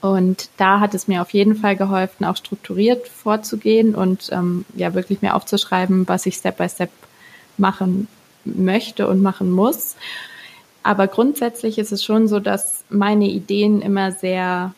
Und 0.00 0.48
da 0.56 0.80
hat 0.80 0.94
es 0.94 1.06
mir 1.06 1.22
auf 1.22 1.30
jeden 1.30 1.54
Fall 1.54 1.76
geholfen, 1.76 2.24
auch 2.24 2.36
strukturiert 2.36 3.06
vorzugehen 3.06 3.94
und 3.94 4.30
ähm, 4.32 4.64
ja 4.74 4.94
wirklich 4.94 5.22
mir 5.22 5.34
aufzuschreiben, 5.34 6.08
was 6.08 6.26
ich 6.26 6.34
Step 6.36 6.56
by 6.58 6.68
Step 6.68 6.90
machen 7.56 8.08
möchte 8.44 9.06
und 9.08 9.22
machen 9.22 9.50
muss. 9.50 9.96
Aber 10.82 11.06
grundsätzlich 11.06 11.78
ist 11.78 11.92
es 11.92 12.04
schon 12.04 12.28
so, 12.28 12.40
dass 12.40 12.84
meine 12.88 13.28
Ideen 13.28 13.80
immer 13.80 14.12
sehr 14.12 14.74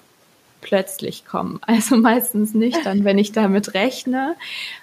plötzlich 0.61 1.25
kommen. 1.25 1.61
Also 1.67 1.97
meistens 1.97 2.55
nicht 2.55 2.85
dann, 2.85 3.05
wenn 3.05 3.19
ich 3.19 3.33
damit 3.33 3.75
rechne. 3.75 4.37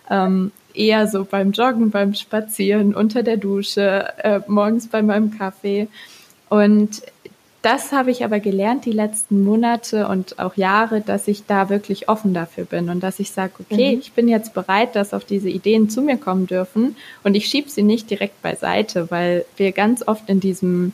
Ähm, 0.10 0.52
eher 0.78 1.08
so 1.08 1.26
beim 1.26 1.52
Joggen, 1.52 1.92
beim 1.92 2.14
Spazieren, 2.14 2.96
unter 2.96 3.24
der 3.24 3.38
Dusche, 3.38 4.14
äh, 4.18 4.40
morgens 4.48 4.88
bei 4.88 5.02
meinem 5.02 5.38
Kaffee. 5.38 5.88
Und 6.50 7.02
das 7.66 7.92
habe 7.92 8.12
ich 8.12 8.24
aber 8.24 8.40
gelernt 8.40 8.86
die 8.86 8.92
letzten 8.92 9.44
Monate 9.44 10.08
und 10.08 10.38
auch 10.38 10.56
Jahre, 10.56 11.02
dass 11.02 11.28
ich 11.28 11.48
da 11.48 11.68
wirklich 11.70 12.10
offen 12.10 12.32
dafür 12.36 12.66
bin 12.66 12.90
und 12.90 13.02
dass 13.02 13.20
ich 13.20 13.32
sage, 13.32 13.54
okay, 13.60 13.96
mhm. 13.96 14.00
ich 14.02 14.12
bin 14.12 14.28
jetzt 14.28 14.54
bereit, 14.54 14.96
dass 14.96 15.16
auf 15.16 15.26
diese 15.26 15.50
Ideen 15.50 15.90
zu 15.90 16.04
mir 16.04 16.18
kommen 16.18 16.46
dürfen 16.46 16.96
und 17.24 17.34
ich 17.34 17.48
schiebe 17.48 17.68
sie 17.68 17.82
nicht 17.82 18.12
direkt 18.12 18.40
beiseite, 18.44 19.10
weil 19.10 19.46
wir 19.58 19.72
ganz 19.72 20.08
oft 20.08 20.30
in 20.30 20.40
diesem 20.40 20.94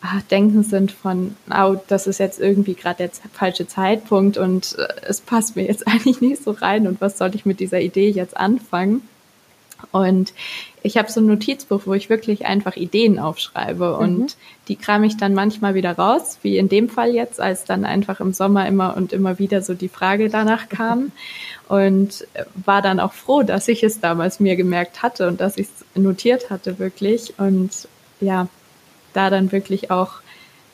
ach, 0.00 0.20
Denken 0.22 0.64
sind 0.64 0.90
von, 0.90 1.36
oh, 1.56 1.76
das 1.86 2.08
ist 2.08 2.18
jetzt 2.18 2.40
irgendwie 2.40 2.74
gerade 2.74 3.04
der 3.04 3.10
falsche 3.32 3.68
Zeitpunkt 3.68 4.38
und 4.38 4.76
äh, 4.76 4.88
es 5.06 5.20
passt 5.20 5.54
mir 5.54 5.66
jetzt 5.66 5.86
eigentlich 5.86 6.20
nicht 6.20 6.42
so 6.42 6.50
rein 6.50 6.88
und 6.88 7.00
was 7.00 7.16
soll 7.16 7.32
ich 7.36 7.46
mit 7.46 7.60
dieser 7.60 7.80
Idee 7.80 8.10
jetzt 8.10 8.36
anfangen? 8.36 9.02
Und 9.92 10.32
ich 10.82 10.96
habe 10.96 11.10
so 11.10 11.20
ein 11.20 11.26
Notizbuch, 11.26 11.82
wo 11.86 11.94
ich 11.94 12.10
wirklich 12.10 12.46
einfach 12.46 12.76
Ideen 12.76 13.18
aufschreibe 13.18 13.96
mhm. 13.98 14.04
und 14.04 14.36
die 14.68 14.76
kram 14.76 15.04
ich 15.04 15.16
dann 15.16 15.34
manchmal 15.34 15.74
wieder 15.74 15.92
raus, 15.92 16.38
wie 16.42 16.58
in 16.58 16.68
dem 16.68 16.88
Fall 16.88 17.14
jetzt, 17.14 17.40
als 17.40 17.64
dann 17.64 17.84
einfach 17.84 18.20
im 18.20 18.32
Sommer 18.32 18.66
immer 18.66 18.96
und 18.96 19.12
immer 19.12 19.38
wieder 19.38 19.62
so 19.62 19.74
die 19.74 19.88
Frage 19.88 20.28
danach 20.28 20.68
kam 20.68 21.12
und 21.68 22.26
war 22.64 22.82
dann 22.82 23.00
auch 23.00 23.12
froh, 23.12 23.42
dass 23.42 23.68
ich 23.68 23.82
es 23.82 24.00
damals 24.00 24.40
mir 24.40 24.56
gemerkt 24.56 25.02
hatte 25.02 25.28
und 25.28 25.40
dass 25.40 25.56
ich 25.56 25.66
es 25.66 26.00
notiert 26.00 26.50
hatte 26.50 26.78
wirklich 26.78 27.34
und 27.38 27.88
ja, 28.20 28.48
da 29.14 29.30
dann 29.30 29.52
wirklich 29.52 29.90
auch 29.90 30.14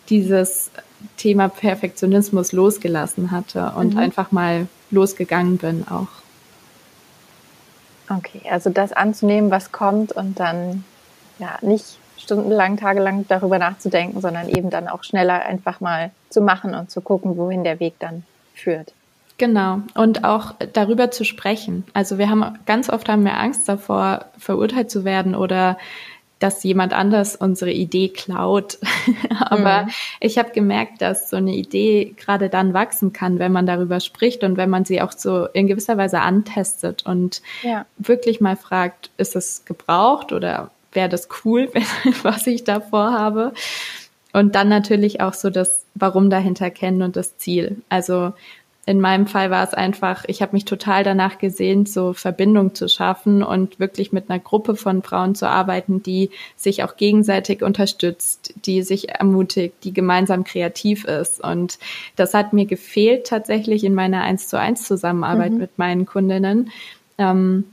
dieses 0.08 0.70
Thema 1.16 1.48
Perfektionismus 1.48 2.52
losgelassen 2.52 3.30
hatte 3.30 3.72
und 3.76 3.94
mhm. 3.94 4.00
einfach 4.00 4.32
mal 4.32 4.66
losgegangen 4.90 5.58
bin 5.58 5.86
auch. 5.88 6.23
Okay, 8.08 8.42
also 8.50 8.70
das 8.70 8.92
anzunehmen, 8.92 9.50
was 9.50 9.72
kommt 9.72 10.12
und 10.12 10.38
dann 10.38 10.84
ja 11.38 11.58
nicht 11.62 11.98
stundenlang, 12.18 12.76
tagelang 12.76 13.26
darüber 13.28 13.58
nachzudenken, 13.58 14.20
sondern 14.20 14.48
eben 14.48 14.70
dann 14.70 14.88
auch 14.88 15.04
schneller 15.04 15.42
einfach 15.42 15.80
mal 15.80 16.10
zu 16.30 16.40
machen 16.40 16.74
und 16.74 16.90
zu 16.90 17.00
gucken, 17.00 17.36
wohin 17.36 17.64
der 17.64 17.80
Weg 17.80 17.94
dann 17.98 18.24
führt. 18.54 18.92
Genau. 19.36 19.80
Und 19.94 20.24
auch 20.24 20.54
darüber 20.72 21.10
zu 21.10 21.24
sprechen. 21.24 21.84
Also 21.92 22.18
wir 22.18 22.30
haben 22.30 22.58
ganz 22.66 22.88
oft 22.88 23.08
haben 23.08 23.24
wir 23.24 23.38
Angst 23.38 23.68
davor, 23.68 24.26
verurteilt 24.38 24.90
zu 24.90 25.04
werden 25.04 25.34
oder 25.34 25.76
dass 26.44 26.62
jemand 26.62 26.92
anders 26.92 27.37
unsere 27.37 27.72
Idee 27.72 28.11
klaut. 28.11 28.76
Aber 29.40 29.85
mhm. 29.85 29.90
ich 30.20 30.37
habe 30.37 30.50
gemerkt, 30.50 31.00
dass 31.00 31.30
so 31.30 31.37
eine 31.38 31.54
Idee 31.54 32.14
gerade 32.18 32.50
dann 32.50 32.74
wachsen 32.74 33.14
kann, 33.14 33.38
wenn 33.38 33.50
man 33.50 33.64
darüber 33.64 33.98
spricht 33.98 34.44
und 34.44 34.59
wenn 34.59 34.68
man 34.68 34.85
sie 34.85 35.00
auch 35.00 35.12
so 35.12 35.46
in 35.46 35.68
gewisser 35.68 35.96
Weise 35.96 36.20
antestet 36.20 37.07
und 37.07 37.40
ja. 37.62 37.87
wirklich 37.96 38.42
mal 38.42 38.57
fragt, 38.57 39.09
ist 39.16 39.37
es 39.37 39.64
gebraucht 39.64 40.33
oder 40.33 40.70
wäre 40.92 41.09
das 41.09 41.28
cool, 41.46 41.70
was 42.22 42.46
ich 42.46 42.62
da 42.62 42.80
vorhabe? 42.80 43.54
Und 44.35 44.54
dann 44.54 44.68
natürlich 44.68 45.22
auch 45.22 45.33
so 45.33 45.48
das 45.48 45.87
Warum 45.94 46.28
dahinter 46.28 46.70
kennen 46.70 47.00
und 47.00 47.16
das 47.16 47.38
Ziel. 47.38 47.80
Also 47.88 48.35
in 48.86 49.00
meinem 49.00 49.26
Fall 49.26 49.50
war 49.50 49.64
es 49.64 49.72
einfach, 49.72 50.24
ich 50.26 50.42
habe 50.42 50.52
mich 50.52 50.66
total 50.66 51.04
danach 51.04 51.38
gesehnt, 51.38 51.88
so 51.88 52.12
Verbindung 52.12 52.74
zu 52.74 52.88
schaffen 52.88 53.42
und 53.42 53.80
wirklich 53.80 54.12
mit 54.12 54.28
einer 54.28 54.38
Gruppe 54.38 54.76
von 54.76 55.02
Frauen 55.02 55.34
zu 55.34 55.48
arbeiten, 55.48 56.02
die 56.02 56.30
sich 56.56 56.84
auch 56.84 56.96
gegenseitig 56.96 57.62
unterstützt, 57.62 58.52
die 58.66 58.82
sich 58.82 59.08
ermutigt, 59.08 59.76
die 59.84 59.94
gemeinsam 59.94 60.44
kreativ 60.44 61.04
ist. 61.04 61.42
Und 61.42 61.78
das 62.16 62.34
hat 62.34 62.52
mir 62.52 62.66
gefehlt 62.66 63.26
tatsächlich 63.26 63.84
in 63.84 63.94
meiner 63.94 64.22
eins 64.22 64.48
zu 64.48 64.58
eins 64.58 64.86
Zusammenarbeit 64.86 65.52
mhm. 65.52 65.58
mit 65.58 65.78
meinen 65.78 66.04
Kundinnen. 66.04 66.70
Ähm, 67.16 67.64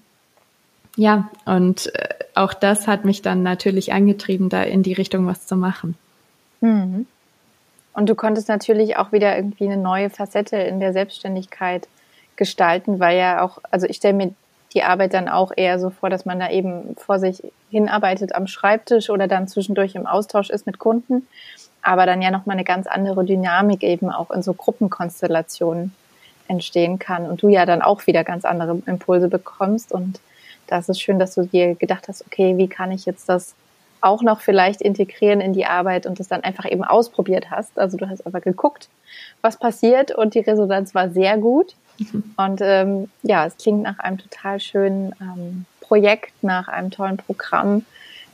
ja, 0.96 1.30
und 1.46 1.94
äh, 1.94 2.10
auch 2.36 2.54
das 2.54 2.88
hat 2.88 3.04
mich 3.04 3.22
dann 3.22 3.44
natürlich 3.44 3.92
angetrieben, 3.92 4.48
da 4.48 4.64
in 4.64 4.82
die 4.82 4.94
Richtung 4.94 5.28
was 5.28 5.46
zu 5.46 5.58
machen. 5.58 5.96
Mhm. 6.62 7.06
Und 7.94 8.10
du 8.10 8.16
konntest 8.16 8.48
natürlich 8.48 8.98
auch 8.98 9.12
wieder 9.12 9.36
irgendwie 9.36 9.66
eine 9.66 9.78
neue 9.78 10.10
Facette 10.10 10.58
in 10.58 10.80
der 10.80 10.94
Selbstständigkeit 10.94 11.88
gestalten, 12.36 13.00
weil 13.00 13.18
ja 13.18 13.42
auch, 13.44 13.60
also 13.70 13.86
ich 13.86 13.98
stelle 13.98 14.14
mir 14.14 14.34
die 14.74 14.84
Arbeit 14.84 15.14
dann 15.14 15.28
auch 15.28 15.52
eher 15.56 15.80
so 15.80 15.90
vor, 15.90 16.10
dass 16.10 16.26
man 16.26 16.40
da 16.40 16.50
eben 16.50 16.96
vor 16.96 17.20
sich 17.20 17.44
hinarbeitet 17.70 18.34
am 18.34 18.48
Schreibtisch 18.48 19.10
oder 19.10 19.28
dann 19.28 19.48
zwischendurch 19.48 19.96
im 19.96 20.08
Austausch 20.08 20.50
ist 20.50 20.66
mit 20.66 20.80
Kunden, 20.80 21.28
aber 21.82 22.06
dann 22.06 22.22
ja 22.22 22.32
nochmal 22.32 22.56
eine 22.56 22.64
ganz 22.64 22.88
andere 22.88 23.26
Dynamik 23.26 23.84
eben 23.84 24.10
auch 24.10 24.32
in 24.32 24.42
so 24.42 24.54
Gruppenkonstellationen 24.54 25.94
entstehen 26.48 27.00
kann 27.00 27.26
und 27.30 27.42
du 27.42 27.50
ja 27.50 27.66
dann 27.66 27.82
auch 27.82 28.08
wieder 28.08 28.24
ganz 28.24 28.46
andere 28.46 28.82
Impulse 28.86 29.28
bekommst. 29.28 29.92
Und 29.92 30.20
das 30.68 30.90
ist 30.90 31.02
schön, 31.02 31.20
dass 31.20 31.36
du 31.36 31.44
dir 31.44 31.76
gedacht 31.76 32.08
hast, 32.08 32.26
okay, 32.26 32.58
wie 32.58 32.68
kann 32.68 32.92
ich 32.92 33.06
jetzt 33.06 33.28
das 33.30 33.56
auch 34.02 34.24
noch 34.24 34.42
vielleicht 34.42 34.82
integrieren 34.82 35.42
in 35.42 35.54
die 35.54 35.66
Arbeit 35.66 36.06
und 36.06 36.20
das 36.20 36.28
dann 36.28 36.44
einfach 36.44 36.70
eben 36.70 36.84
ausprobiert 36.84 37.52
hast. 37.52 37.78
Also 37.78 37.98
du 37.98 38.10
hast 38.10 38.26
einfach 38.26 38.42
geguckt, 38.42 38.90
was 39.42 39.58
passiert 39.58 40.12
und 40.12 40.34
die 40.34 40.40
Resonanz 40.40 40.94
war 40.96 41.10
sehr 41.10 41.38
gut. 41.38 41.76
Mhm. 41.98 42.24
Und 42.38 42.62
ähm, 42.62 43.10
ja, 43.24 43.46
es 43.46 43.58
klingt 43.58 43.84
nach 43.84 44.00
einem 44.00 44.18
total 44.18 44.60
schönen 44.60 45.16
ähm, 45.22 45.66
Projekt, 45.82 46.34
nach 46.42 46.68
einem 46.68 46.90
tollen 46.92 47.18
Programm. 47.18 47.86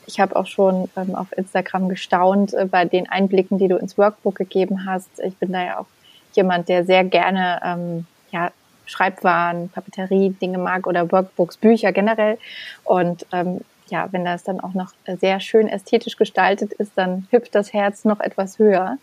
Ich 0.05 0.19
habe 0.19 0.35
auch 0.35 0.47
schon 0.47 0.89
ähm, 0.95 1.15
auf 1.15 1.35
Instagram 1.37 1.89
gestaunt 1.89 2.53
äh, 2.53 2.65
bei 2.65 2.85
den 2.85 3.09
Einblicken, 3.09 3.57
die 3.57 3.67
du 3.67 3.75
ins 3.75 3.97
Workbook 3.97 4.35
gegeben 4.35 4.85
hast. 4.85 5.19
Ich 5.19 5.35
bin 5.35 5.51
da 5.51 5.63
ja 5.63 5.79
auch 5.79 5.87
jemand, 6.33 6.69
der 6.69 6.85
sehr 6.85 7.03
gerne 7.03 7.59
ähm, 7.63 8.05
ja, 8.31 8.51
Schreibwaren, 8.85 9.69
Papeterie, 9.69 10.29
Dinge 10.29 10.59
mag 10.59 10.87
oder 10.87 11.11
Workbooks, 11.11 11.57
Bücher 11.57 11.91
generell. 11.91 12.37
Und 12.85 13.25
ähm, 13.33 13.61
ja, 13.89 14.07
wenn 14.11 14.25
das 14.25 14.43
dann 14.43 14.59
auch 14.59 14.73
noch 14.73 14.93
sehr 15.19 15.39
schön 15.39 15.67
ästhetisch 15.67 16.17
gestaltet 16.17 16.73
ist, 16.73 16.91
dann 16.95 17.27
hüpft 17.31 17.55
das 17.55 17.73
Herz 17.73 18.05
noch 18.05 18.19
etwas 18.19 18.59
höher. 18.59 18.97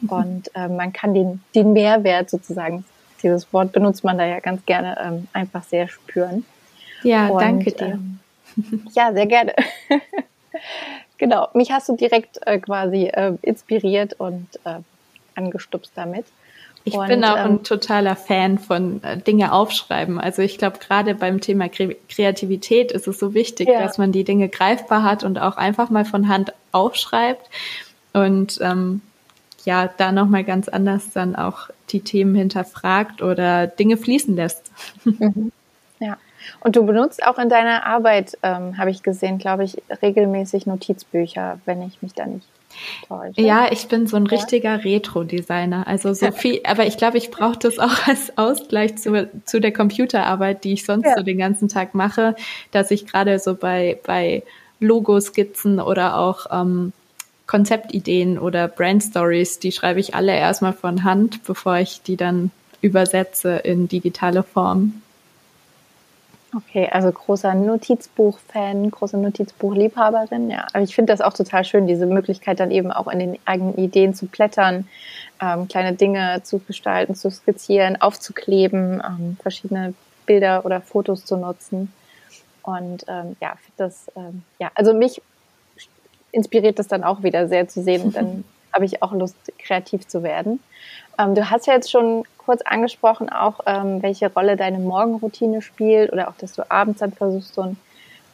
Mhm. 0.00 0.08
Und 0.08 0.50
äh, 0.54 0.68
man 0.68 0.92
kann 0.92 1.14
den, 1.14 1.42
den 1.54 1.72
Mehrwert 1.72 2.30
sozusagen, 2.30 2.84
dieses 3.22 3.52
Wort 3.52 3.72
benutzt 3.72 4.04
man 4.04 4.18
da 4.18 4.24
ja 4.24 4.40
ganz 4.40 4.64
gerne, 4.64 4.96
ähm, 5.02 5.28
einfach 5.32 5.64
sehr 5.64 5.88
spüren. 5.88 6.44
Ja, 7.02 7.28
Und, 7.28 7.40
danke 7.40 7.72
dir. 7.72 7.86
Ähm, 7.86 8.20
ja, 8.94 9.12
sehr 9.12 9.26
gerne. 9.26 9.54
genau, 11.18 11.48
mich 11.54 11.70
hast 11.70 11.88
du 11.88 11.96
direkt 11.96 12.38
äh, 12.46 12.58
quasi 12.58 13.06
äh, 13.06 13.34
inspiriert 13.42 14.14
und 14.14 14.48
äh, 14.64 14.80
angestupst 15.34 15.92
damit. 15.94 16.26
Ich 16.84 16.94
und, 16.94 17.08
bin 17.08 17.24
auch 17.24 17.36
ähm, 17.36 17.46
ein 17.46 17.62
totaler 17.64 18.16
Fan 18.16 18.58
von 18.58 19.02
äh, 19.02 19.18
Dinge 19.18 19.52
aufschreiben. 19.52 20.18
Also 20.18 20.42
ich 20.42 20.58
glaube, 20.58 20.78
gerade 20.78 21.14
beim 21.14 21.40
Thema 21.40 21.68
Kre 21.68 21.96
Kreativität 22.08 22.92
ist 22.92 23.06
es 23.06 23.18
so 23.18 23.34
wichtig, 23.34 23.68
ja. 23.68 23.80
dass 23.80 23.98
man 23.98 24.12
die 24.12 24.24
Dinge 24.24 24.48
greifbar 24.48 25.02
hat 25.02 25.24
und 25.24 25.38
auch 25.38 25.56
einfach 25.56 25.90
mal 25.90 26.04
von 26.04 26.28
Hand 26.28 26.52
aufschreibt. 26.72 27.48
Und 28.12 28.58
ähm, 28.62 29.02
ja, 29.64 29.88
da 29.96 30.12
nochmal 30.12 30.44
ganz 30.44 30.68
anders 30.68 31.10
dann 31.12 31.36
auch 31.36 31.68
die 31.90 32.00
Themen 32.00 32.34
hinterfragt 32.34 33.22
oder 33.22 33.66
Dinge 33.66 33.96
fließen 33.96 34.34
lässt. 34.34 34.70
Mhm. 35.04 35.52
Ja. 36.00 36.16
Und 36.60 36.76
du 36.76 36.86
benutzt 36.86 37.24
auch 37.26 37.38
in 37.38 37.48
deiner 37.48 37.84
Arbeit, 37.84 38.38
ähm, 38.42 38.78
habe 38.78 38.90
ich 38.90 39.02
gesehen, 39.02 39.38
glaube 39.38 39.64
ich, 39.64 39.82
regelmäßig 40.00 40.66
Notizbücher, 40.66 41.58
wenn 41.64 41.82
ich 41.82 42.00
mich 42.02 42.14
da 42.14 42.24
nicht 42.24 42.46
ja, 43.36 43.70
ich 43.70 43.88
bin 43.88 44.06
so 44.06 44.16
ein 44.16 44.26
richtiger 44.26 44.84
Retro-Designer. 44.84 45.86
Also 45.86 46.12
so 46.14 46.30
viel, 46.32 46.60
aber 46.64 46.86
ich 46.86 46.96
glaube, 46.96 47.18
ich 47.18 47.30
brauche 47.30 47.58
das 47.58 47.78
auch 47.78 48.06
als 48.06 48.36
Ausgleich 48.36 48.96
zu, 48.96 49.28
zu 49.44 49.60
der 49.60 49.72
Computerarbeit, 49.72 50.64
die 50.64 50.74
ich 50.74 50.84
sonst 50.84 51.06
ja. 51.06 51.14
so 51.16 51.22
den 51.22 51.38
ganzen 51.38 51.68
Tag 51.68 51.94
mache, 51.94 52.36
dass 52.70 52.90
ich 52.90 53.06
gerade 53.06 53.38
so 53.38 53.54
bei, 53.54 53.98
bei 54.04 54.42
Logoskizzen 54.80 55.80
oder 55.80 56.18
auch 56.18 56.46
ähm, 56.50 56.92
Konzeptideen 57.46 58.38
oder 58.38 58.68
Brand 58.68 59.02
Stories, 59.02 59.58
die 59.58 59.72
schreibe 59.72 60.00
ich 60.00 60.14
alle 60.14 60.36
erstmal 60.36 60.74
von 60.74 61.02
Hand, 61.04 61.42
bevor 61.44 61.78
ich 61.78 62.02
die 62.02 62.16
dann 62.16 62.50
übersetze 62.80 63.56
in 63.56 63.88
digitale 63.88 64.42
Form. 64.42 65.02
Okay, 66.54 66.88
also 66.90 67.12
großer 67.12 67.54
Notizbuch-Fan, 67.54 68.90
große 68.90 69.18
Notizbuch-Liebhaberin, 69.18 70.48
ja. 70.50 70.66
Aber 70.72 70.82
ich 70.82 70.94
finde 70.94 71.12
das 71.12 71.20
auch 71.20 71.34
total 71.34 71.62
schön, 71.64 71.86
diese 71.86 72.06
Möglichkeit 72.06 72.58
dann 72.58 72.70
eben 72.70 72.90
auch 72.90 73.06
in 73.06 73.18
den 73.18 73.38
eigenen 73.44 73.76
Ideen 73.76 74.14
zu 74.14 74.26
blättern, 74.26 74.88
ähm, 75.42 75.68
kleine 75.68 75.92
Dinge 75.94 76.40
zu 76.44 76.58
gestalten, 76.60 77.14
zu 77.14 77.30
skizzieren, 77.30 78.00
aufzukleben, 78.00 79.02
ähm, 79.06 79.36
verschiedene 79.42 79.92
Bilder 80.24 80.64
oder 80.64 80.80
Fotos 80.80 81.26
zu 81.26 81.36
nutzen. 81.36 81.92
Und 82.62 83.04
ähm, 83.08 83.36
ja, 83.40 83.54
das, 83.76 84.10
ähm, 84.16 84.42
ja, 84.58 84.70
also 84.74 84.94
mich 84.94 85.20
inspiriert 86.32 86.78
das 86.78 86.88
dann 86.88 87.04
auch 87.04 87.22
wieder 87.22 87.48
sehr 87.48 87.68
zu 87.68 87.82
sehen. 87.82 88.02
Und 88.02 88.16
dann 88.16 88.44
habe 88.72 88.86
ich 88.86 89.02
auch 89.02 89.12
Lust, 89.12 89.36
kreativ 89.58 90.06
zu 90.08 90.22
werden. 90.22 90.60
Ähm, 91.18 91.34
du 91.34 91.50
hast 91.50 91.66
ja 91.66 91.74
jetzt 91.74 91.90
schon 91.90 92.24
kurz 92.38 92.62
angesprochen, 92.62 93.28
auch 93.28 93.60
ähm, 93.66 94.02
welche 94.02 94.32
Rolle 94.32 94.56
deine 94.56 94.78
Morgenroutine 94.78 95.60
spielt 95.60 96.12
oder 96.12 96.28
auch, 96.28 96.36
dass 96.38 96.54
du 96.54 96.70
abends 96.70 97.00
dann 97.00 97.12
versuchst, 97.12 97.54
so 97.54 97.62
einen 97.62 97.76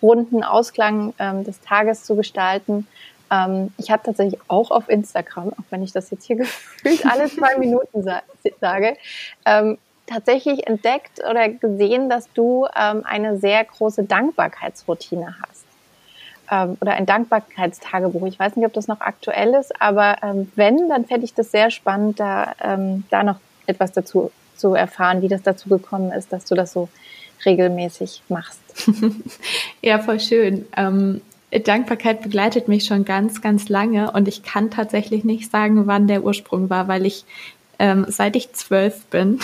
runden 0.03 0.45
Ausklang 0.45 1.15
ähm, 1.19 1.45
des 1.45 1.61
Tages 1.61 2.05
zu 2.05 2.15
gestalten. 2.15 2.87
Ähm, 3.31 3.73
ich 3.79 3.91
habe 3.91 4.03
tatsächlich 4.05 4.39
auch 4.49 4.71
auf 4.71 4.89
Instagram, 4.89 5.49
auch 5.49 5.65
wenn 5.71 5.83
ich 5.83 5.93
das 5.93 6.11
jetzt 6.11 6.25
hier 6.27 6.37
gefühlt 6.37 7.05
alle 7.07 7.27
zwei 7.29 7.57
Minuten 7.59 8.03
sa 8.03 8.23
sage, 8.61 8.97
ähm, 9.47 9.79
tatsächlich 10.07 10.67
entdeckt 10.67 11.21
oder 11.29 11.49
gesehen, 11.49 12.11
dass 12.11 12.31
du 12.35 12.67
ähm, 12.77 13.03
eine 13.07 13.39
sehr 13.39 13.65
große 13.65 14.05
Dankbarkeitsroutine 14.05 15.37
hast 15.41 15.54
ähm, 16.51 16.77
oder 16.81 16.93
ein 16.93 17.07
Dankbarkeitstagebuch. 17.07 18.27
Ich 18.27 18.39
weiß 18.39 18.57
nicht, 18.57 18.67
ob 18.67 18.73
das 18.73 18.89
noch 18.89 19.01
aktuell 19.01 19.55
ist, 19.55 19.81
aber 19.81 20.17
ähm, 20.23 20.51
wenn, 20.57 20.89
dann 20.89 21.05
fände 21.05 21.25
ich 21.25 21.35
das 21.35 21.51
sehr 21.51 21.71
spannend, 21.71 22.21
da, 22.21 22.55
ähm, 22.63 23.05
da 23.11 23.23
noch 23.23 23.37
etwas 23.67 23.93
dazu 23.93 24.31
zu 24.57 24.75
erfahren, 24.75 25.23
wie 25.23 25.29
das 25.29 25.43
dazu 25.43 25.69
gekommen 25.69 26.13
ist, 26.13 26.33
dass 26.33 26.45
du 26.45 26.55
das 26.55 26.73
so 26.73 26.89
regelmäßig 27.45 28.23
machst. 28.29 28.61
ja, 29.83 29.99
voll 29.99 30.21
schön. 30.21 30.67
Ähm, 30.77 31.21
Dankbarkeit 31.51 32.23
begleitet 32.23 32.69
mich 32.69 32.85
schon 32.85 33.05
ganz, 33.05 33.41
ganz 33.41 33.69
lange 33.69 34.11
und 34.11 34.27
ich 34.27 34.43
kann 34.43 34.71
tatsächlich 34.71 35.25
nicht 35.25 35.51
sagen, 35.51 35.87
wann 35.87 36.09
der 36.09 36.25
Ursprung 36.25 36.69
war, 36.69 36.89
weil 36.89 37.07
ich 37.07 37.25
ähm, 37.79 38.07
seit 38.09 38.37
ich 38.37 38.53
zwölf 38.53 39.05
bin, 39.07 39.41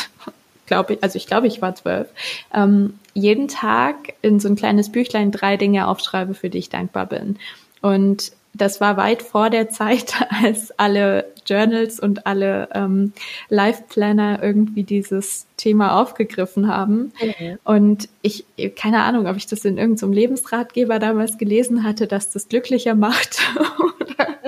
glaube 0.70 0.94
ich, 0.94 1.02
also 1.02 1.16
ich 1.16 1.26
glaube, 1.26 1.48
ich 1.48 1.60
war 1.60 1.74
zwölf, 1.74 2.08
ähm, 2.54 2.94
jeden 3.12 3.48
Tag 3.48 4.14
in 4.22 4.38
so 4.38 4.48
ein 4.48 4.54
kleines 4.54 4.92
Büchlein 4.92 5.32
drei 5.32 5.56
Dinge 5.56 5.88
aufschreibe, 5.88 6.34
für 6.34 6.48
die 6.48 6.58
ich 6.58 6.70
dankbar 6.70 7.06
bin. 7.06 7.38
Und 7.82 8.30
das 8.54 8.80
war 8.80 8.96
weit 8.96 9.22
vor 9.22 9.50
der 9.50 9.68
Zeit, 9.68 10.14
als 10.42 10.78
alle 10.78 11.26
Journals 11.50 11.98
und 11.98 12.26
alle 12.26 12.68
ähm, 12.74 13.12
Life-Planner 13.48 14.42
irgendwie 14.42 14.84
dieses 14.84 15.46
Thema 15.56 16.00
aufgegriffen 16.00 16.68
haben. 16.68 17.12
Mhm. 17.20 17.58
Und 17.64 18.08
ich, 18.22 18.44
keine 18.76 19.02
Ahnung, 19.02 19.26
ob 19.26 19.36
ich 19.36 19.46
das 19.46 19.64
in 19.64 19.76
irgendeinem 19.76 20.12
Lebensratgeber 20.12 20.98
damals 20.98 21.36
gelesen 21.36 21.82
hatte, 21.82 22.06
dass 22.06 22.30
das 22.30 22.48
glücklicher 22.48 22.94
macht 22.94 23.40
oder, 24.00 24.38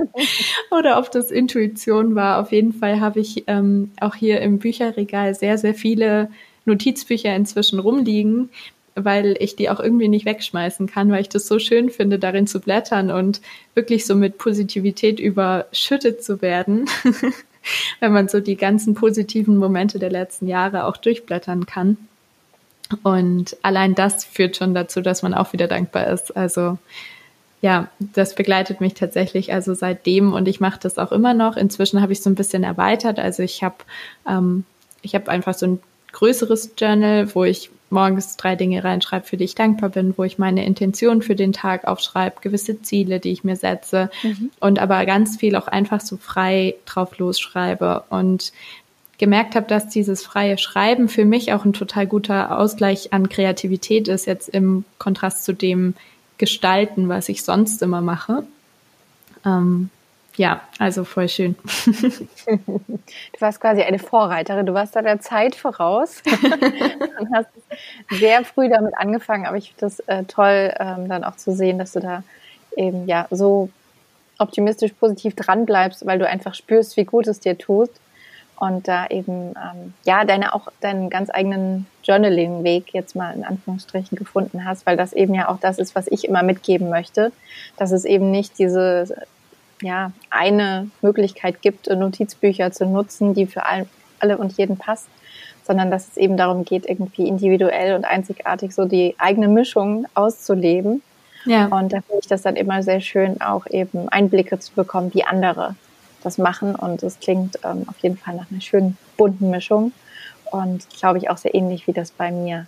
oder 0.70 0.98
ob 0.98 1.10
das 1.10 1.30
Intuition 1.30 2.14
war. 2.14 2.40
Auf 2.40 2.52
jeden 2.52 2.72
Fall 2.72 3.00
habe 3.00 3.20
ich 3.20 3.44
ähm, 3.46 3.90
auch 4.00 4.14
hier 4.14 4.40
im 4.40 4.58
Bücherregal 4.58 5.34
sehr, 5.34 5.58
sehr 5.58 5.74
viele 5.74 6.30
Notizbücher 6.64 7.34
inzwischen 7.34 7.78
rumliegen, 7.78 8.50
weil 8.94 9.36
ich 9.40 9.56
die 9.56 9.70
auch 9.70 9.80
irgendwie 9.80 10.08
nicht 10.08 10.26
wegschmeißen 10.26 10.86
kann, 10.86 11.10
weil 11.10 11.22
ich 11.22 11.28
das 11.28 11.46
so 11.46 11.58
schön 11.58 11.90
finde, 11.90 12.18
darin 12.18 12.46
zu 12.46 12.60
blättern 12.60 13.10
und 13.10 13.40
wirklich 13.74 14.06
so 14.06 14.14
mit 14.14 14.38
Positivität 14.38 15.18
überschüttet 15.18 16.22
zu 16.22 16.42
werden. 16.42 16.88
wenn 18.00 18.12
man 18.12 18.28
so 18.28 18.40
die 18.40 18.56
ganzen 18.56 18.94
positiven 18.94 19.56
Momente 19.56 19.98
der 19.98 20.10
letzten 20.10 20.48
Jahre 20.48 20.84
auch 20.84 20.96
durchblättern 20.96 21.66
kann. 21.66 21.96
Und 23.02 23.56
allein 23.62 23.94
das 23.94 24.24
führt 24.24 24.56
schon 24.56 24.74
dazu, 24.74 25.00
dass 25.00 25.22
man 25.22 25.34
auch 25.34 25.52
wieder 25.52 25.66
dankbar 25.66 26.08
ist. 26.08 26.36
Also 26.36 26.78
ja, 27.60 27.88
das 28.00 28.34
begleitet 28.34 28.80
mich 28.80 28.94
tatsächlich 28.94 29.52
also 29.52 29.72
seitdem 29.72 30.32
und 30.32 30.48
ich 30.48 30.60
mache 30.60 30.80
das 30.80 30.98
auch 30.98 31.12
immer 31.12 31.32
noch. 31.32 31.56
Inzwischen 31.56 32.02
habe 32.02 32.12
ich 32.12 32.20
so 32.20 32.28
ein 32.28 32.34
bisschen 32.34 32.64
erweitert. 32.64 33.18
Also 33.18 33.42
ich 33.42 33.62
habe 33.62 33.76
ähm, 34.28 34.64
ich 35.00 35.14
habe 35.14 35.30
einfach 35.30 35.54
so 35.54 35.66
ein 35.66 35.80
größeres 36.12 36.72
Journal, 36.76 37.34
wo 37.34 37.44
ich 37.44 37.70
morgens 37.92 38.36
drei 38.36 38.56
Dinge 38.56 38.82
reinschreibe, 38.82 39.26
für 39.26 39.36
die 39.36 39.44
ich 39.44 39.54
dankbar 39.54 39.90
bin, 39.90 40.14
wo 40.16 40.24
ich 40.24 40.38
meine 40.38 40.64
Intention 40.64 41.22
für 41.22 41.36
den 41.36 41.52
Tag 41.52 41.84
aufschreibe, 41.86 42.40
gewisse 42.40 42.82
Ziele, 42.82 43.20
die 43.20 43.30
ich 43.30 43.44
mir 43.44 43.56
setze 43.56 44.10
mhm. 44.22 44.50
und 44.58 44.78
aber 44.78 45.06
ganz 45.06 45.36
viel 45.36 45.54
auch 45.54 45.68
einfach 45.68 46.00
so 46.00 46.16
frei 46.16 46.74
drauf 46.86 47.18
losschreibe 47.18 48.04
und 48.10 48.52
gemerkt 49.18 49.54
habe, 49.54 49.68
dass 49.68 49.88
dieses 49.88 50.24
freie 50.24 50.58
Schreiben 50.58 51.08
für 51.08 51.24
mich 51.24 51.52
auch 51.52 51.64
ein 51.64 51.72
total 51.72 52.08
guter 52.08 52.58
Ausgleich 52.58 53.12
an 53.12 53.28
Kreativität 53.28 54.08
ist, 54.08 54.26
jetzt 54.26 54.48
im 54.48 54.84
Kontrast 54.98 55.44
zu 55.44 55.52
dem 55.52 55.94
Gestalten, 56.38 57.08
was 57.08 57.28
ich 57.28 57.44
sonst 57.44 57.82
immer 57.82 58.00
mache. 58.00 58.42
Ähm, 59.46 59.90
ja, 60.36 60.62
also 60.78 61.04
voll 61.04 61.28
schön. 61.28 61.56
Du 62.46 63.40
warst 63.40 63.60
quasi 63.60 63.82
eine 63.82 63.98
Vorreiterin. 63.98 64.66
Du 64.66 64.74
warst 64.74 64.94
da 64.94 65.02
der 65.02 65.20
Zeit 65.20 65.54
voraus 65.54 66.22
und 67.20 67.34
hast 67.34 67.48
sehr 68.10 68.44
früh 68.44 68.68
damit 68.68 68.96
angefangen. 68.96 69.46
Aber 69.46 69.56
ich 69.56 69.68
finde 69.68 69.80
das 69.80 70.00
äh, 70.00 70.24
toll, 70.24 70.72
ähm, 70.78 71.08
dann 71.08 71.24
auch 71.24 71.36
zu 71.36 71.52
sehen, 71.52 71.78
dass 71.78 71.92
du 71.92 72.00
da 72.00 72.22
eben 72.76 73.06
ja 73.06 73.26
so 73.30 73.68
optimistisch 74.38 74.92
positiv 74.92 75.34
dran 75.34 75.66
bleibst, 75.66 76.06
weil 76.06 76.18
du 76.18 76.26
einfach 76.26 76.54
spürst, 76.54 76.96
wie 76.96 77.04
gut 77.04 77.26
es 77.26 77.40
dir 77.40 77.58
tut 77.58 77.90
und 78.56 78.86
da 78.86 79.06
eben 79.08 79.54
ähm, 79.56 79.94
ja 80.04 80.24
deine 80.24 80.54
auch 80.54 80.68
deinen 80.80 81.10
ganz 81.10 81.30
eigenen 81.32 81.86
Journaling-Weg 82.04 82.94
jetzt 82.94 83.16
mal 83.16 83.34
in 83.34 83.44
Anführungsstrichen 83.44 84.16
gefunden 84.16 84.64
hast, 84.64 84.86
weil 84.86 84.96
das 84.96 85.12
eben 85.12 85.34
ja 85.34 85.48
auch 85.48 85.58
das 85.58 85.78
ist, 85.78 85.94
was 85.94 86.06
ich 86.08 86.24
immer 86.24 86.42
mitgeben 86.42 86.88
möchte, 86.88 87.32
dass 87.76 87.90
es 87.90 88.04
eben 88.04 88.30
nicht 88.30 88.58
diese 88.58 89.26
ja 89.82 90.12
eine 90.30 90.88
Möglichkeit 91.02 91.62
gibt, 91.62 91.88
Notizbücher 91.88 92.72
zu 92.72 92.86
nutzen, 92.86 93.34
die 93.34 93.46
für 93.46 93.66
all, 93.66 93.86
alle 94.20 94.38
und 94.38 94.56
jeden 94.56 94.76
passt, 94.76 95.08
sondern 95.64 95.90
dass 95.90 96.08
es 96.08 96.16
eben 96.16 96.36
darum 96.36 96.64
geht, 96.64 96.88
irgendwie 96.88 97.28
individuell 97.28 97.94
und 97.94 98.04
einzigartig 98.04 98.74
so 98.74 98.84
die 98.84 99.14
eigene 99.18 99.48
Mischung 99.48 100.06
auszuleben. 100.14 101.02
Ja. 101.44 101.66
Und 101.66 101.92
da 101.92 102.00
finde 102.00 102.20
ich 102.20 102.28
das 102.28 102.42
dann 102.42 102.56
immer 102.56 102.82
sehr 102.82 103.00
schön, 103.00 103.40
auch 103.40 103.66
eben 103.66 104.08
Einblicke 104.08 104.58
zu 104.58 104.72
bekommen, 104.74 105.12
wie 105.14 105.24
andere 105.24 105.74
das 106.22 106.38
machen. 106.38 106.74
Und 106.74 107.02
es 107.02 107.18
klingt 107.18 107.58
ähm, 107.64 107.84
auf 107.88 107.98
jeden 107.98 108.16
Fall 108.16 108.36
nach 108.36 108.50
einer 108.50 108.60
schönen 108.60 108.96
bunten 109.16 109.50
Mischung. 109.50 109.92
Und 110.50 110.88
glaube 110.90 111.18
ich 111.18 111.30
auch 111.30 111.38
sehr 111.38 111.54
ähnlich, 111.54 111.86
wie 111.86 111.92
das 111.92 112.10
bei 112.10 112.30
mir 112.30 112.66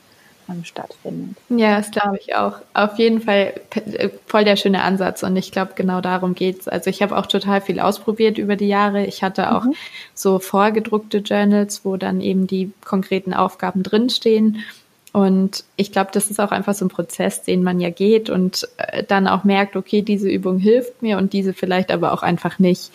stattfindet. 0.64 1.37
Ja, 1.48 1.76
das 1.76 1.90
glaube 1.90 2.18
ich 2.18 2.35
auch. 2.35 2.54
Auf 2.74 2.98
jeden 2.98 3.20
Fall 3.20 3.54
äh, 3.74 4.11
voll 4.26 4.44
der 4.44 4.57
schöne 4.57 4.83
Ansatz. 4.83 5.22
Und 5.22 5.37
ich 5.37 5.52
glaube, 5.52 5.72
genau 5.74 6.00
darum 6.00 6.35
geht's. 6.35 6.68
Also 6.68 6.90
ich 6.90 7.02
habe 7.02 7.16
auch 7.16 7.26
total 7.26 7.61
viel 7.61 7.80
ausprobiert 7.80 8.38
über 8.38 8.57
die 8.57 8.68
Jahre. 8.68 9.07
Ich 9.07 9.22
hatte 9.22 9.54
auch 9.54 9.64
mhm. 9.64 9.74
so 10.14 10.38
vorgedruckte 10.38 11.18
Journals, 11.18 11.85
wo 11.85 11.96
dann 11.96 12.20
eben 12.20 12.46
die 12.46 12.72
konkreten 12.85 13.35
Aufgaben 13.35 13.83
drinstehen. 13.83 14.64
Und 15.12 15.64
ich 15.76 15.92
glaube, 15.92 16.11
das 16.12 16.30
ist 16.30 16.40
auch 16.40 16.50
einfach 16.50 16.74
so 16.74 16.85
ein 16.85 16.88
Prozess, 16.88 17.42
den 17.42 17.62
man 17.62 17.80
ja 17.80 17.90
geht 17.90 18.30
und 18.30 18.68
äh, 18.78 19.04
dann 19.04 19.28
auch 19.28 19.44
merkt, 19.44 19.76
okay, 19.76 20.02
diese 20.02 20.28
Übung 20.28 20.59
hilft 20.59 21.02
mir 21.02 21.18
und 21.18 21.33
diese 21.33 21.54
vielleicht 21.54 21.92
aber 21.92 22.12
auch 22.12 22.22
einfach 22.22 22.59
nicht. 22.59 22.90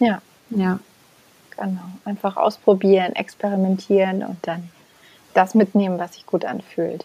Ja. 0.00 0.22
Ja. 0.50 0.80
Genau. 1.56 1.80
Einfach 2.04 2.36
ausprobieren, 2.36 3.14
experimentieren 3.14 4.22
und 4.22 4.38
dann 4.42 4.70
das 5.38 5.54
mitnehmen, 5.54 5.98
was 5.98 6.14
sich 6.14 6.26
gut 6.26 6.44
anfühlt. 6.44 7.04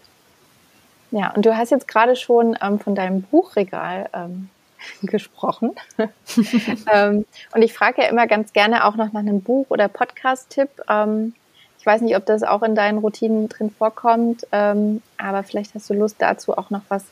Ja, 1.12 1.32
und 1.36 1.46
du 1.46 1.56
hast 1.56 1.70
jetzt 1.70 1.88
gerade 1.88 2.16
schon 2.16 2.58
ähm, 2.62 2.80
von 2.80 2.96
deinem 2.96 3.22
Buchregal 3.22 4.10
ähm, 4.14 4.50
gesprochen. 5.04 5.72
ähm, 6.92 7.26
und 7.54 7.62
ich 7.62 7.74
frage 7.74 8.02
ja 8.02 8.08
immer 8.10 8.26
ganz 8.26 8.52
gerne 8.52 8.86
auch 8.86 8.96
noch 8.96 9.14
nach 9.14 9.20
einem 9.20 9.42
Buch- 9.42 9.70
oder 9.70 9.88
Podcast-Tipp. 9.88 10.70
Ähm, 10.90 11.36
ich 11.80 11.86
weiß 11.86 12.02
nicht, 12.02 12.18
ob 12.18 12.26
das 12.26 12.42
auch 12.42 12.64
in 12.64 12.74
deinen 12.74 12.98
Routinen 12.98 13.50
drin 13.50 13.70
vorkommt, 13.70 14.48
ähm, 14.52 15.04
aber 15.18 15.44
vielleicht 15.44 15.76
hast 15.76 15.90
du 15.90 15.94
Lust 15.94 16.16
dazu 16.18 16.58
auch 16.58 16.72
noch 16.72 16.82
was 16.90 17.06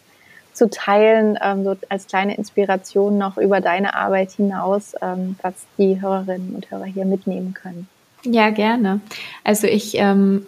zu 0.53 0.69
teilen, 0.69 1.37
ähm, 1.41 1.63
so 1.63 1.75
als 1.89 2.07
kleine 2.07 2.35
Inspiration 2.35 3.19
noch 3.19 3.37
über 3.37 3.61
deine 3.61 3.93
Arbeit 3.93 4.31
hinaus, 4.31 4.95
was 5.41 5.53
die 5.77 6.01
Hörerinnen 6.01 6.55
und 6.55 6.71
Hörer 6.71 6.85
hier 6.85 7.05
mitnehmen 7.05 7.53
können. 7.53 7.87
Ja, 8.23 8.49
gerne. 8.49 8.99
Also 9.43 9.67
ich 9.67 9.95
ähm, 9.95 10.45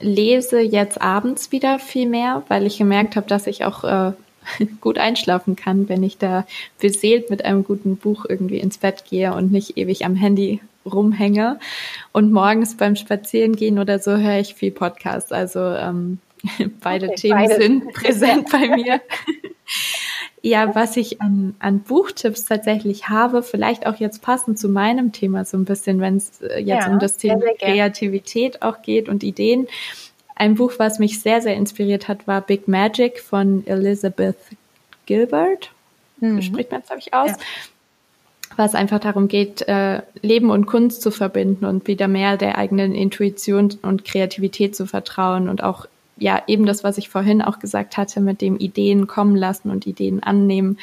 lese 0.00 0.60
jetzt 0.60 1.00
abends 1.00 1.52
wieder 1.52 1.78
viel 1.78 2.08
mehr, 2.08 2.42
weil 2.48 2.66
ich 2.66 2.78
gemerkt 2.78 3.16
habe, 3.16 3.26
dass 3.26 3.46
ich 3.46 3.64
auch 3.64 3.84
äh, 3.84 4.12
gut 4.80 4.98
einschlafen 4.98 5.56
kann, 5.56 5.88
wenn 5.88 6.02
ich 6.02 6.18
da 6.18 6.46
beseelt 6.80 7.30
mit 7.30 7.44
einem 7.44 7.64
guten 7.64 7.96
Buch 7.96 8.26
irgendwie 8.28 8.58
ins 8.58 8.78
Bett 8.78 9.04
gehe 9.08 9.32
und 9.32 9.52
nicht 9.52 9.76
ewig 9.76 10.04
am 10.04 10.16
Handy 10.16 10.60
rumhänge. 10.84 11.58
Und 12.12 12.32
morgens 12.32 12.76
beim 12.76 12.96
Spazierengehen 12.96 13.78
oder 13.78 13.98
so 13.98 14.16
höre 14.16 14.38
ich 14.38 14.54
viel 14.54 14.70
Podcast. 14.70 15.32
Also 15.32 15.60
ähm, 15.60 16.18
beide 16.80 17.08
okay, 17.08 17.16
Themen 17.16 17.48
beide. 17.48 17.62
sind 17.62 17.92
präsent 17.92 18.50
bei 18.50 18.68
mir. 18.68 19.00
Ja, 20.46 20.76
was 20.76 20.96
ich 20.96 21.20
an, 21.20 21.56
an 21.58 21.80
Buchtipps 21.80 22.44
tatsächlich 22.44 23.08
habe, 23.08 23.42
vielleicht 23.42 23.84
auch 23.84 23.96
jetzt 23.96 24.22
passend 24.22 24.60
zu 24.60 24.68
meinem 24.68 25.10
Thema 25.10 25.44
so 25.44 25.56
ein 25.56 25.64
bisschen, 25.64 26.00
wenn 26.00 26.18
es 26.18 26.40
äh, 26.40 26.60
jetzt 26.60 26.86
ja, 26.86 26.92
um 26.92 27.00
das 27.00 27.16
Thema 27.16 27.42
Kreativität 27.58 28.62
auch 28.62 28.80
geht 28.80 29.08
und 29.08 29.24
Ideen. 29.24 29.66
Ein 30.36 30.54
Buch, 30.54 30.74
was 30.78 31.00
mich 31.00 31.20
sehr, 31.20 31.42
sehr 31.42 31.56
inspiriert 31.56 32.06
hat, 32.06 32.28
war 32.28 32.42
Big 32.42 32.68
Magic 32.68 33.20
von 33.20 33.66
Elizabeth 33.66 34.36
Gilbert. 35.06 35.72
Mhm. 36.20 36.40
Spricht 36.42 36.70
man 36.70 36.82
es, 36.82 36.86
glaube 36.86 37.00
ich, 37.00 37.12
aus. 37.12 37.30
Ja 37.30 37.36
was 38.58 38.74
einfach 38.74 39.00
darum 39.00 39.28
geht, 39.28 39.68
äh, 39.68 40.00
Leben 40.22 40.50
und 40.50 40.64
Kunst 40.64 41.02
zu 41.02 41.10
verbinden 41.10 41.66
und 41.66 41.86
wieder 41.88 42.08
mehr 42.08 42.38
der 42.38 42.56
eigenen 42.56 42.94
Intuition 42.94 43.76
und 43.82 44.06
Kreativität 44.06 44.74
zu 44.74 44.86
vertrauen 44.86 45.50
und 45.50 45.62
auch 45.62 45.86
ja 46.16 46.42
eben 46.46 46.66
das, 46.66 46.84
was 46.84 46.98
ich 46.98 47.08
vorhin 47.08 47.42
auch 47.42 47.58
gesagt 47.58 47.96
hatte, 47.96 48.20
mit 48.20 48.40
dem 48.40 48.56
Ideen 48.56 49.06
kommen 49.06 49.36
lassen 49.36 49.70
und 49.70 49.86
Ideen 49.86 50.22
annehmen. 50.22 50.78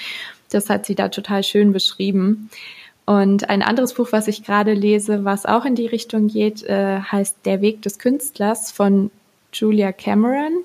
Das 0.49 0.69
hat 0.69 0.85
sie 0.85 0.95
da 0.95 1.09
total 1.09 1.43
schön 1.43 1.73
beschrieben. 1.73 2.49
Und 3.05 3.49
ein 3.49 3.61
anderes 3.61 3.93
Buch, 3.93 4.09
was 4.11 4.27
ich 4.27 4.43
gerade 4.43 4.73
lese, 4.73 5.25
was 5.25 5.45
auch 5.45 5.65
in 5.65 5.75
die 5.75 5.87
Richtung 5.87 6.27
geht, 6.27 6.63
äh, 6.63 6.99
heißt 6.99 7.37
Der 7.45 7.61
Weg 7.61 7.81
des 7.81 7.99
Künstlers 7.99 8.71
von 8.71 9.11
Julia 9.51 9.91
Cameron. 9.91 10.63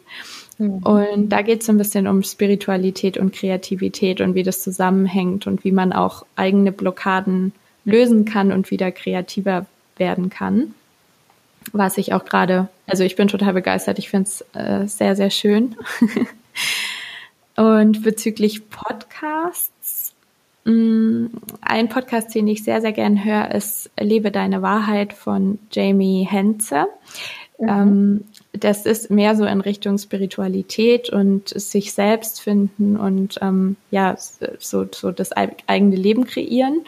Mhm. 0.58 0.78
Und 0.78 1.28
da 1.30 1.42
geht 1.42 1.62
es 1.62 1.70
ein 1.70 1.78
bisschen 1.78 2.06
um 2.06 2.22
Spiritualität 2.22 3.18
und 3.18 3.32
Kreativität 3.32 4.20
und 4.20 4.34
wie 4.34 4.44
das 4.44 4.62
zusammenhängt 4.62 5.46
und 5.46 5.64
wie 5.64 5.72
man 5.72 5.92
auch 5.92 6.24
eigene 6.36 6.70
Blockaden 6.70 7.52
lösen 7.84 8.24
kann 8.24 8.52
und 8.52 8.70
wieder 8.70 8.92
kreativer 8.92 9.66
werden 9.96 10.30
kann 10.30 10.74
was 11.72 11.98
ich 11.98 12.12
auch 12.12 12.24
gerade, 12.24 12.68
also 12.86 13.04
ich 13.04 13.16
bin 13.16 13.28
total 13.28 13.52
begeistert. 13.52 13.98
Ich 13.98 14.10
finde 14.10 14.28
es 14.28 14.44
äh, 14.54 14.86
sehr, 14.86 15.16
sehr 15.16 15.30
schön. 15.30 15.76
Und 17.56 18.02
bezüglich 18.02 18.70
Podcasts, 18.70 20.14
mh, 20.64 20.72
mm, 20.72 21.30
ein 21.60 21.88
Podcast, 21.88 22.34
den 22.34 22.46
ich 22.48 22.62
sehr, 22.62 22.80
sehr 22.80 22.92
gern 22.92 23.24
höre, 23.24 23.50
ist 23.52 23.90
Lebe 23.98 24.30
deine 24.30 24.62
Wahrheit 24.62 25.12
von 25.12 25.58
Jamie 25.72 26.26
Henze. 26.28 26.86
Mhm. 27.58 27.68
Ähm, 27.68 28.24
das 28.52 28.86
ist 28.86 29.10
mehr 29.10 29.36
so 29.36 29.44
in 29.44 29.60
Richtung 29.60 29.98
Spiritualität 29.98 31.10
und 31.10 31.48
sich 31.48 31.92
selbst 31.92 32.40
finden 32.40 32.96
und 32.96 33.38
ähm, 33.42 33.76
ja, 33.90 34.16
so, 34.58 34.86
so 34.90 35.10
das 35.10 35.32
eigene 35.32 35.96
Leben 35.96 36.26
kreieren. 36.26 36.84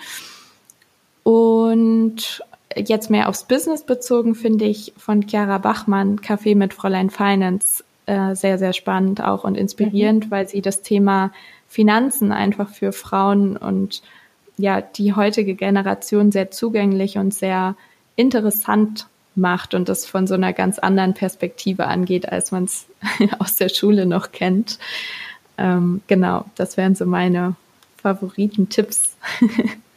Und 1.22 2.42
jetzt 2.76 3.10
mehr 3.10 3.28
aufs 3.28 3.44
Business 3.44 3.84
bezogen, 3.84 4.34
finde 4.34 4.64
ich 4.64 4.92
von 4.96 5.26
Chiara 5.28 5.58
Bachmann 5.58 6.20
Kaffee 6.20 6.54
mit 6.54 6.74
Fräulein 6.74 7.10
Finance 7.10 7.84
äh, 8.06 8.34
sehr, 8.34 8.58
sehr 8.58 8.72
spannend 8.72 9.22
auch 9.22 9.44
und 9.44 9.56
inspirierend, 9.56 10.26
mhm. 10.26 10.30
weil 10.30 10.48
sie 10.48 10.62
das 10.62 10.82
Thema 10.82 11.32
Finanzen 11.68 12.32
einfach 12.32 12.68
für 12.68 12.92
Frauen 12.92 13.56
und 13.56 14.02
ja, 14.56 14.80
die 14.80 15.14
heutige 15.14 15.54
Generation 15.54 16.32
sehr 16.32 16.50
zugänglich 16.50 17.18
und 17.18 17.32
sehr 17.32 17.76
interessant 18.16 19.06
macht 19.34 19.74
und 19.74 19.88
das 19.88 20.06
von 20.06 20.26
so 20.26 20.34
einer 20.34 20.52
ganz 20.52 20.78
anderen 20.78 21.14
Perspektive 21.14 21.86
angeht, 21.86 22.30
als 22.30 22.52
man 22.52 22.64
es 22.64 22.86
aus 23.38 23.56
der 23.56 23.68
Schule 23.68 24.06
noch 24.06 24.32
kennt. 24.32 24.78
Ähm, 25.56 26.02
genau, 26.06 26.44
das 26.56 26.76
wären 26.76 26.94
so 26.94 27.06
meine 27.06 27.54
Favoriten-Tipps. 28.02 29.16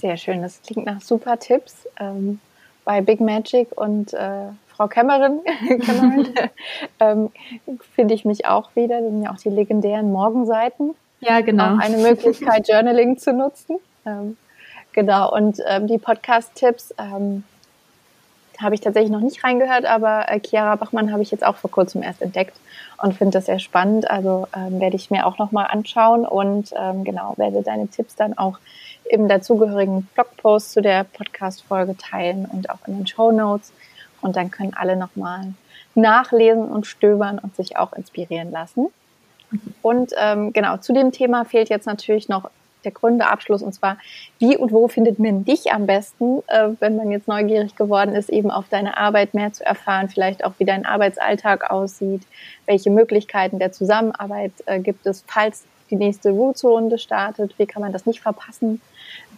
Sehr 0.00 0.16
schön, 0.16 0.42
das 0.42 0.60
klingt 0.62 0.86
nach 0.86 1.00
super 1.00 1.38
Tipps. 1.38 1.86
Ähm, 1.98 2.40
bei 2.84 3.00
Big 3.00 3.20
Magic 3.20 3.68
und 3.76 4.14
äh, 4.14 4.46
Frau 4.68 4.88
Cameron, 4.88 5.40
Cameron 5.82 6.28
ähm, 7.00 7.30
finde 7.94 8.14
ich 8.14 8.24
mich 8.24 8.46
auch 8.46 8.74
wieder. 8.74 9.00
Das 9.00 9.10
sind 9.10 9.22
ja 9.22 9.32
auch 9.32 9.36
die 9.38 9.50
legendären 9.50 10.10
Morgenseiten. 10.10 10.94
Ja, 11.20 11.42
genau. 11.42 11.74
Auch 11.74 11.78
eine 11.78 11.98
Möglichkeit, 11.98 12.68
Journaling 12.72 13.18
zu 13.18 13.32
nutzen. 13.32 13.76
Ähm, 14.06 14.36
Genau, 14.92 15.32
und 15.32 15.58
ähm, 15.66 15.86
die 15.86 15.98
Podcast-Tipps 15.98 16.94
ähm, 16.98 17.44
habe 18.60 18.74
ich 18.74 18.80
tatsächlich 18.80 19.10
noch 19.10 19.20
nicht 19.20 19.42
reingehört, 19.42 19.84
aber 19.84 20.30
äh, 20.30 20.40
Chiara 20.40 20.76
Bachmann 20.76 21.12
habe 21.12 21.22
ich 21.22 21.30
jetzt 21.30 21.44
auch 21.44 21.56
vor 21.56 21.70
kurzem 21.70 22.02
erst 22.02 22.22
entdeckt 22.22 22.56
und 23.02 23.14
finde 23.14 23.38
das 23.38 23.46
sehr 23.46 23.58
spannend. 23.58 24.10
Also 24.10 24.46
ähm, 24.56 24.80
werde 24.80 24.96
ich 24.96 25.10
mir 25.10 25.26
auch 25.26 25.38
nochmal 25.38 25.66
anschauen 25.70 26.26
und 26.26 26.72
ähm, 26.76 27.04
genau, 27.04 27.34
werde 27.36 27.62
deine 27.62 27.88
Tipps 27.88 28.16
dann 28.16 28.36
auch 28.36 28.58
im 29.04 29.28
dazugehörigen 29.28 30.08
Blogpost 30.14 30.72
zu 30.72 30.82
der 30.82 31.04
Podcast-Folge 31.04 31.96
teilen 31.96 32.46
und 32.46 32.70
auch 32.70 32.86
in 32.86 32.96
den 32.96 33.06
Show 33.06 33.32
Notes. 33.32 33.72
Und 34.20 34.36
dann 34.36 34.50
können 34.50 34.74
alle 34.74 34.96
nochmal 34.96 35.54
nachlesen 35.94 36.64
und 36.64 36.86
stöbern 36.86 37.38
und 37.38 37.56
sich 37.56 37.76
auch 37.76 37.92
inspirieren 37.92 38.50
lassen. 38.50 38.86
Und 39.82 40.12
ähm, 40.16 40.52
genau, 40.52 40.76
zu 40.76 40.92
dem 40.92 41.10
Thema 41.10 41.44
fehlt 41.44 41.70
jetzt 41.70 41.86
natürlich 41.86 42.28
noch 42.28 42.50
der 42.84 42.92
Gründeabschluss 42.92 43.62
und 43.62 43.72
zwar, 43.72 43.98
wie 44.38 44.56
und 44.56 44.72
wo 44.72 44.88
findet 44.88 45.18
man 45.18 45.44
dich 45.44 45.72
am 45.72 45.86
besten, 45.86 46.42
äh, 46.48 46.70
wenn 46.80 46.96
man 46.96 47.10
jetzt 47.10 47.28
neugierig 47.28 47.76
geworden 47.76 48.14
ist, 48.14 48.28
eben 48.28 48.50
auf 48.50 48.66
deine 48.68 48.96
Arbeit 48.96 49.34
mehr 49.34 49.52
zu 49.52 49.64
erfahren, 49.64 50.08
vielleicht 50.08 50.44
auch 50.44 50.52
wie 50.58 50.64
dein 50.64 50.86
Arbeitsalltag 50.86 51.70
aussieht, 51.70 52.22
welche 52.66 52.90
Möglichkeiten 52.90 53.58
der 53.58 53.72
Zusammenarbeit 53.72 54.52
äh, 54.66 54.80
gibt 54.80 55.06
es, 55.06 55.24
falls 55.26 55.64
die 55.90 55.96
nächste 55.96 56.30
Roots-Runde 56.30 56.98
startet, 56.98 57.58
wie 57.58 57.66
kann 57.66 57.82
man 57.82 57.92
das 57.92 58.06
nicht 58.06 58.20
verpassen 58.20 58.80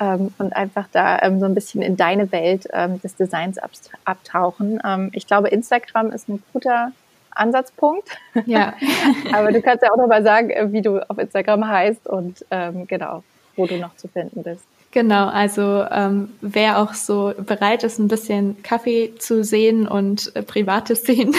ähm, 0.01 0.33
und 0.39 0.55
einfach 0.55 0.87
da 0.93 1.21
ähm, 1.23 1.41
so 1.41 1.47
ein 1.47 1.55
bisschen 1.55 1.83
in 1.83 1.97
deine 1.97 2.31
Welt 2.33 2.69
ähm, 2.73 3.01
des 3.01 3.17
Designs 3.17 3.59
abtauchen. 4.05 4.81
Ähm, 4.85 5.11
ich 5.13 5.27
glaube, 5.27 5.49
Instagram 5.49 6.11
ist 6.11 6.29
ein 6.29 6.43
guter 6.53 6.93
Ansatzpunkt. 7.31 8.19
Ja. 8.47 8.75
Aber 9.33 9.53
du 9.53 9.63
kannst 9.63 9.83
ja 9.83 9.91
auch 9.93 9.97
noch 9.97 10.09
mal 10.09 10.23
sagen, 10.23 10.51
äh, 10.51 10.73
wie 10.73 10.83
du 10.83 10.99
auf 11.09 11.19
Instagram 11.19 11.67
heißt 11.67 12.07
und 12.07 12.45
ähm, 12.51 12.87
genau, 12.87 13.23
wo 13.57 13.67
du 13.67 13.79
noch 13.79 13.97
zu 13.97 14.09
finden 14.09 14.43
bist. 14.43 14.65
Genau, 14.93 15.29
also 15.29 15.85
ähm, 15.91 16.29
wer 16.43 16.79
auch 16.79 16.93
so 16.93 17.33
bereit 17.39 17.83
ist, 17.83 17.99
ein 17.99 18.09
bisschen 18.09 18.63
Kaffee 18.63 19.15
zu 19.19 19.43
sehen 19.43 19.89
und 19.89 20.37
äh, 20.37 20.43
Privates 20.43 21.03
sehen, 21.07 21.35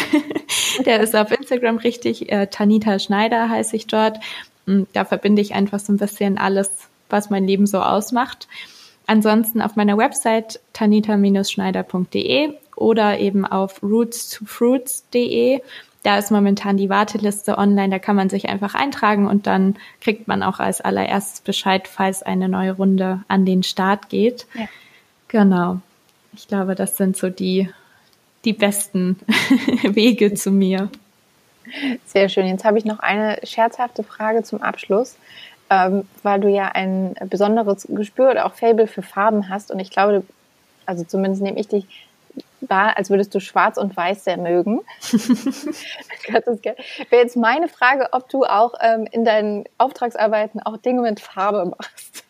der 0.85 1.01
ist 1.01 1.15
auf 1.15 1.31
Instagram 1.31 1.77
richtig. 1.77 2.31
Äh, 2.31 2.47
Tanita 2.47 2.97
Schneider 2.97 3.49
heiße 3.49 3.75
ich 3.75 3.85
dort. 3.85 4.19
Und 4.65 4.87
da 4.93 5.05
verbinde 5.05 5.41
ich 5.41 5.53
einfach 5.53 5.79
so 5.79 5.93
ein 5.93 5.97
bisschen 5.97 6.39
alles, 6.39 6.71
was 7.09 7.29
mein 7.29 7.45
Leben 7.45 7.67
so 7.67 7.79
ausmacht. 7.79 8.47
Ansonsten 9.05 9.61
auf 9.61 9.75
meiner 9.75 9.97
Website 9.97 10.59
tanita-schneider.de 10.73 12.53
oder 12.75 13.19
eben 13.19 13.45
auf 13.45 13.83
roots2fruits.de 13.83 15.61
da 16.03 16.17
ist 16.17 16.31
momentan 16.31 16.75
die 16.75 16.89
Warteliste 16.89 17.57
online, 17.57 17.89
da 17.89 17.99
kann 17.99 18.17
man 18.17 18.29
sich 18.29 18.49
einfach 18.49 18.75
eintragen 18.75 19.25
und 19.25 19.47
dann 19.47 19.77
kriegt 20.01 20.27
man 20.27 20.43
auch 20.43 20.59
als 20.59 20.81
allererstes 20.81 21.41
Bescheid, 21.41 21.87
falls 21.87 22.21
eine 22.21 22.49
neue 22.49 22.73
Runde 22.73 23.23
an 23.29 23.45
den 23.45 23.63
Start 23.63 24.09
geht. 24.09 24.45
Ja. 24.53 24.67
Genau. 25.29 25.79
Ich 26.33 26.47
glaube, 26.47 26.75
das 26.75 26.97
sind 26.97 27.15
so 27.15 27.29
die, 27.29 27.69
die 28.43 28.53
besten 28.53 29.17
Wege 29.83 30.33
zu 30.33 30.51
mir. 30.51 30.89
Sehr 32.05 32.27
schön. 32.27 32.47
Jetzt 32.47 32.65
habe 32.65 32.77
ich 32.77 32.83
noch 32.83 32.99
eine 32.99 33.39
scherzhafte 33.43 34.03
Frage 34.03 34.43
zum 34.43 34.61
Abschluss, 34.61 35.15
ähm, 35.69 36.05
weil 36.21 36.41
du 36.41 36.49
ja 36.49 36.67
ein 36.67 37.15
besonderes 37.29 37.87
Gespür 37.89 38.31
oder 38.31 38.45
auch 38.45 38.55
Fable 38.55 38.87
für 38.87 39.01
Farben 39.01 39.47
hast 39.47 39.71
und 39.71 39.79
ich 39.79 39.89
glaube, 39.89 40.23
also 40.85 41.05
zumindest 41.05 41.41
nehme 41.41 41.59
ich 41.59 41.69
dich 41.69 41.85
war, 42.69 42.97
als 42.97 43.09
würdest 43.09 43.33
du 43.35 43.39
Schwarz 43.39 43.77
und 43.77 43.95
Weiß 43.95 44.23
sehr 44.23 44.37
mögen. 44.37 44.81
Wäre 46.29 46.75
jetzt 47.11 47.35
meine 47.37 47.67
Frage, 47.67 48.09
ob 48.11 48.29
du 48.29 48.43
auch 48.45 48.73
ähm, 48.81 49.07
in 49.11 49.25
deinen 49.25 49.65
Auftragsarbeiten 49.77 50.61
auch 50.61 50.77
Dinge 50.77 51.01
mit 51.01 51.19
Farbe 51.19 51.65
machst. 51.77 52.23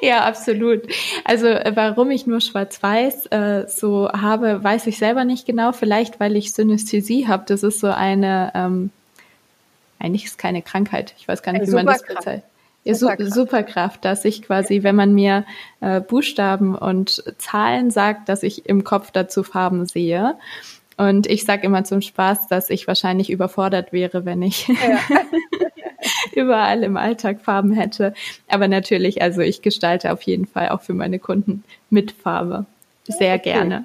ja, 0.00 0.24
absolut. 0.24 0.82
Also 1.24 1.46
äh, 1.46 1.72
warum 1.74 2.10
ich 2.10 2.26
nur 2.26 2.40
Schwarz-Weiß 2.40 3.26
äh, 3.26 3.64
so 3.68 4.10
habe, 4.10 4.62
weiß 4.62 4.86
ich 4.86 4.98
selber 4.98 5.24
nicht 5.24 5.46
genau. 5.46 5.72
Vielleicht, 5.72 6.20
weil 6.20 6.36
ich 6.36 6.52
Synästhesie 6.52 7.28
habe. 7.28 7.44
Das 7.46 7.62
ist 7.62 7.80
so 7.80 7.88
eine, 7.88 8.52
ähm, 8.54 8.90
eigentlich 9.98 10.24
ist 10.24 10.38
keine 10.38 10.62
Krankheit. 10.62 11.14
Ich 11.18 11.28
weiß 11.28 11.42
gar 11.42 11.52
nicht, 11.52 11.66
wie 11.66 11.72
man 11.72 11.86
das 11.86 12.02
bezeichnet. 12.02 12.44
Superkraft. 12.94 13.34
Superkraft, 13.34 14.04
dass 14.04 14.24
ich 14.24 14.42
quasi, 14.42 14.82
wenn 14.82 14.96
man 14.96 15.14
mir 15.14 15.44
äh, 15.80 16.00
Buchstaben 16.00 16.74
und 16.74 17.22
Zahlen 17.38 17.90
sagt, 17.90 18.28
dass 18.28 18.42
ich 18.42 18.66
im 18.66 18.84
Kopf 18.84 19.10
dazu 19.10 19.42
Farben 19.42 19.86
sehe. 19.86 20.36
Und 20.96 21.26
ich 21.26 21.44
sage 21.44 21.66
immer 21.66 21.84
zum 21.84 22.00
Spaß, 22.00 22.48
dass 22.48 22.70
ich 22.70 22.86
wahrscheinlich 22.86 23.30
überfordert 23.30 23.92
wäre, 23.92 24.24
wenn 24.24 24.42
ich 24.42 24.68
ja. 24.68 24.74
überall 26.34 26.82
im 26.82 26.96
Alltag 26.96 27.40
Farben 27.40 27.72
hätte. 27.72 28.14
Aber 28.48 28.68
natürlich, 28.68 29.22
also 29.22 29.40
ich 29.40 29.62
gestalte 29.62 30.12
auf 30.12 30.22
jeden 30.22 30.46
Fall 30.46 30.70
auch 30.70 30.82
für 30.82 30.94
meine 30.94 31.18
Kunden 31.18 31.64
mit 31.90 32.12
Farbe. 32.12 32.66
Sehr 33.12 33.34
okay. 33.36 33.52
gerne. 33.52 33.84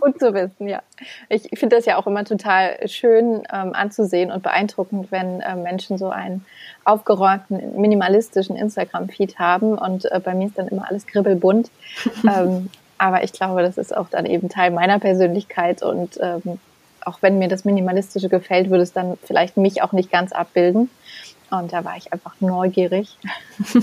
Gut 0.00 0.18
zu 0.18 0.34
wissen, 0.34 0.68
ja. 0.68 0.82
Ich 1.28 1.48
finde 1.54 1.76
das 1.76 1.84
ja 1.86 1.96
auch 1.96 2.06
immer 2.06 2.24
total 2.24 2.88
schön 2.88 3.42
ähm, 3.52 3.72
anzusehen 3.74 4.32
und 4.32 4.42
beeindruckend, 4.42 5.12
wenn 5.12 5.40
äh, 5.40 5.54
Menschen 5.54 5.98
so 5.98 6.10
einen 6.10 6.44
aufgeräumten, 6.84 7.80
minimalistischen 7.80 8.56
Instagram-Feed 8.56 9.38
haben. 9.38 9.78
Und 9.78 10.10
äh, 10.10 10.20
bei 10.22 10.34
mir 10.34 10.46
ist 10.46 10.58
dann 10.58 10.68
immer 10.68 10.88
alles 10.88 11.06
kribbelbunt. 11.06 11.70
ähm, 12.28 12.70
aber 12.98 13.22
ich 13.22 13.32
glaube, 13.32 13.62
das 13.62 13.78
ist 13.78 13.96
auch 13.96 14.08
dann 14.08 14.26
eben 14.26 14.48
Teil 14.48 14.70
meiner 14.70 14.98
Persönlichkeit. 14.98 15.82
Und 15.82 16.18
ähm, 16.20 16.58
auch 17.04 17.18
wenn 17.20 17.38
mir 17.38 17.48
das 17.48 17.64
Minimalistische 17.64 18.28
gefällt, 18.28 18.70
würde 18.70 18.82
es 18.82 18.92
dann 18.92 19.18
vielleicht 19.22 19.56
mich 19.56 19.82
auch 19.82 19.92
nicht 19.92 20.10
ganz 20.10 20.32
abbilden. 20.32 20.90
Und 21.50 21.72
da 21.72 21.84
war 21.84 21.96
ich 21.96 22.12
einfach 22.12 22.34
neugierig. 22.40 23.16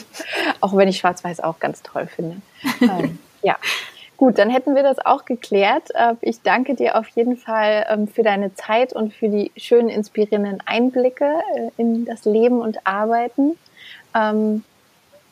auch 0.60 0.76
wenn 0.76 0.88
ich 0.88 0.98
Schwarz-Weiß 0.98 1.40
auch 1.40 1.58
ganz 1.58 1.82
toll 1.82 2.06
finde. 2.06 2.36
Ähm, 2.80 3.18
ja. 3.42 3.56
Gut, 4.16 4.38
dann 4.38 4.50
hätten 4.50 4.74
wir 4.74 4.82
das 4.82 4.98
auch 4.98 5.24
geklärt. 5.24 5.90
Äh, 5.94 6.14
ich 6.20 6.42
danke 6.42 6.74
dir 6.74 6.98
auf 6.98 7.08
jeden 7.08 7.38
Fall 7.38 7.86
ähm, 7.88 8.06
für 8.06 8.22
deine 8.22 8.54
Zeit 8.54 8.92
und 8.92 9.14
für 9.14 9.30
die 9.30 9.50
schönen, 9.56 9.88
inspirierenden 9.88 10.62
Einblicke 10.66 11.40
äh, 11.56 11.70
in 11.78 12.04
das 12.04 12.26
Leben 12.26 12.60
und 12.60 12.86
Arbeiten. 12.86 13.56
Ähm, 14.14 14.62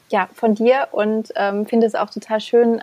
ja, 0.08 0.28
von 0.34 0.54
dir 0.54 0.88
und 0.92 1.32
ähm, 1.36 1.66
finde 1.66 1.86
es 1.86 1.94
auch 1.94 2.08
total 2.08 2.40
schön, 2.40 2.80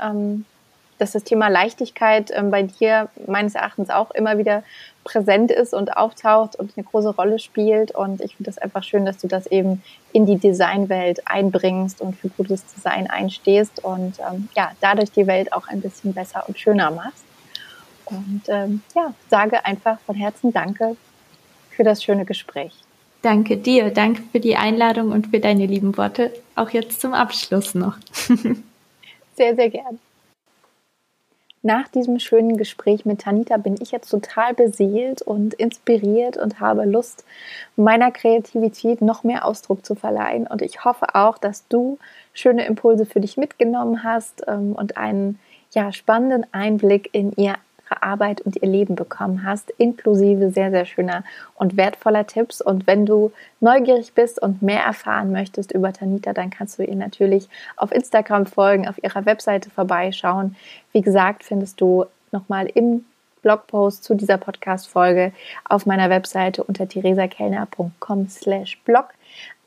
dass 0.97 1.11
das 1.11 1.23
Thema 1.23 1.49
Leichtigkeit 1.49 2.31
bei 2.49 2.63
dir 2.63 3.09
meines 3.27 3.55
Erachtens 3.55 3.89
auch 3.89 4.11
immer 4.11 4.37
wieder 4.37 4.63
präsent 5.03 5.51
ist 5.51 5.73
und 5.73 5.95
auftaucht 5.95 6.55
und 6.55 6.73
eine 6.75 6.83
große 6.83 7.09
Rolle 7.09 7.39
spielt. 7.39 7.91
Und 7.91 8.21
ich 8.21 8.35
finde 8.35 8.51
das 8.51 8.57
einfach 8.57 8.83
schön, 8.83 9.05
dass 9.05 9.17
du 9.17 9.27
das 9.27 9.45
eben 9.47 9.83
in 10.13 10.25
die 10.25 10.37
Designwelt 10.37 11.27
einbringst 11.27 12.01
und 12.01 12.15
für 12.15 12.29
gutes 12.29 12.65
Design 12.73 13.07
einstehst 13.07 13.83
und 13.83 14.19
ähm, 14.19 14.49
ja, 14.55 14.71
dadurch 14.81 15.11
die 15.11 15.27
Welt 15.27 15.53
auch 15.53 15.67
ein 15.67 15.81
bisschen 15.81 16.13
besser 16.13 16.43
und 16.47 16.57
schöner 16.57 16.91
machst. 16.91 17.23
Und 18.05 18.43
ähm, 18.47 18.81
ja, 18.95 19.13
sage 19.29 19.65
einfach 19.65 19.99
von 20.01 20.15
Herzen 20.15 20.53
Danke 20.53 20.95
für 21.71 21.83
das 21.83 22.03
schöne 22.03 22.25
Gespräch. 22.25 22.73
Danke 23.21 23.57
dir, 23.57 23.89
danke 23.89 24.21
für 24.31 24.39
die 24.39 24.55
Einladung 24.55 25.11
und 25.11 25.27
für 25.27 25.39
deine 25.39 25.65
lieben 25.65 25.97
Worte. 25.97 26.31
Auch 26.55 26.69
jetzt 26.69 27.01
zum 27.01 27.13
Abschluss 27.13 27.73
noch. 27.73 27.97
sehr, 29.35 29.55
sehr 29.55 29.69
gern 29.69 29.99
nach 31.65 31.87
diesem 31.87 32.19
schönen 32.19 32.57
Gespräch 32.57 33.05
mit 33.05 33.21
Tanita 33.21 33.57
bin 33.57 33.75
ich 33.81 33.91
jetzt 33.91 34.09
total 34.09 34.53
beseelt 34.53 35.23
und 35.23 35.55
inspiriert 35.55 36.37
und 36.37 36.59
habe 36.59 36.85
Lust, 36.85 37.25
meiner 37.75 38.11
Kreativität 38.11 39.01
noch 39.01 39.23
mehr 39.23 39.45
Ausdruck 39.45 39.83
zu 39.83 39.95
verleihen. 39.95 40.45
Und 40.45 40.61
ich 40.61 40.85
hoffe 40.85 41.15
auch, 41.15 41.39
dass 41.39 41.67
du 41.67 41.97
schöne 42.33 42.65
Impulse 42.67 43.07
für 43.07 43.19
dich 43.19 43.35
mitgenommen 43.35 44.03
hast 44.03 44.43
ähm, 44.47 44.73
und 44.73 44.95
einen 44.95 45.39
ja, 45.71 45.91
spannenden 45.91 46.45
Einblick 46.53 47.09
in 47.13 47.33
ihr 47.35 47.55
ihre 47.85 48.03
Arbeit 48.03 48.41
und 48.41 48.61
ihr 48.61 48.67
Leben 48.67 48.95
bekommen 48.95 49.43
hast, 49.43 49.71
inklusive 49.77 50.51
sehr, 50.51 50.71
sehr 50.71 50.85
schöner 50.85 51.23
und 51.55 51.77
wertvoller 51.77 52.27
Tipps. 52.27 52.61
Und 52.61 52.87
wenn 52.87 53.05
du 53.05 53.31
neugierig 53.59 54.13
bist 54.13 54.41
und 54.41 54.61
mehr 54.61 54.83
erfahren 54.83 55.31
möchtest 55.31 55.71
über 55.71 55.93
Tanita, 55.93 56.33
dann 56.33 56.49
kannst 56.49 56.79
du 56.79 56.83
ihr 56.83 56.95
natürlich 56.95 57.47
auf 57.77 57.91
Instagram 57.91 58.45
folgen, 58.45 58.87
auf 58.87 59.01
ihrer 59.03 59.25
Webseite 59.25 59.69
vorbeischauen. 59.69 60.55
Wie 60.91 61.01
gesagt, 61.01 61.43
findest 61.43 61.81
du 61.81 62.05
nochmal 62.31 62.67
im 62.67 63.05
Blogpost 63.41 64.03
zu 64.03 64.15
dieser 64.15 64.37
Podcast-Folge 64.37 65.31
auf 65.69 65.85
meiner 65.85 66.09
Webseite 66.09 66.63
unter 66.63 66.87
theresakellner.com 66.87 68.27
slash 68.27 68.79
blog 68.85 69.09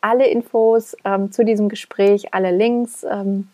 alle 0.01 0.27
Infos 0.29 0.97
ähm, 1.05 1.33
zu 1.33 1.45
diesem 1.45 1.69
Gespräch, 1.69 2.35
alle 2.35 2.51
Links, 2.51 3.05
ähm, 3.05 3.49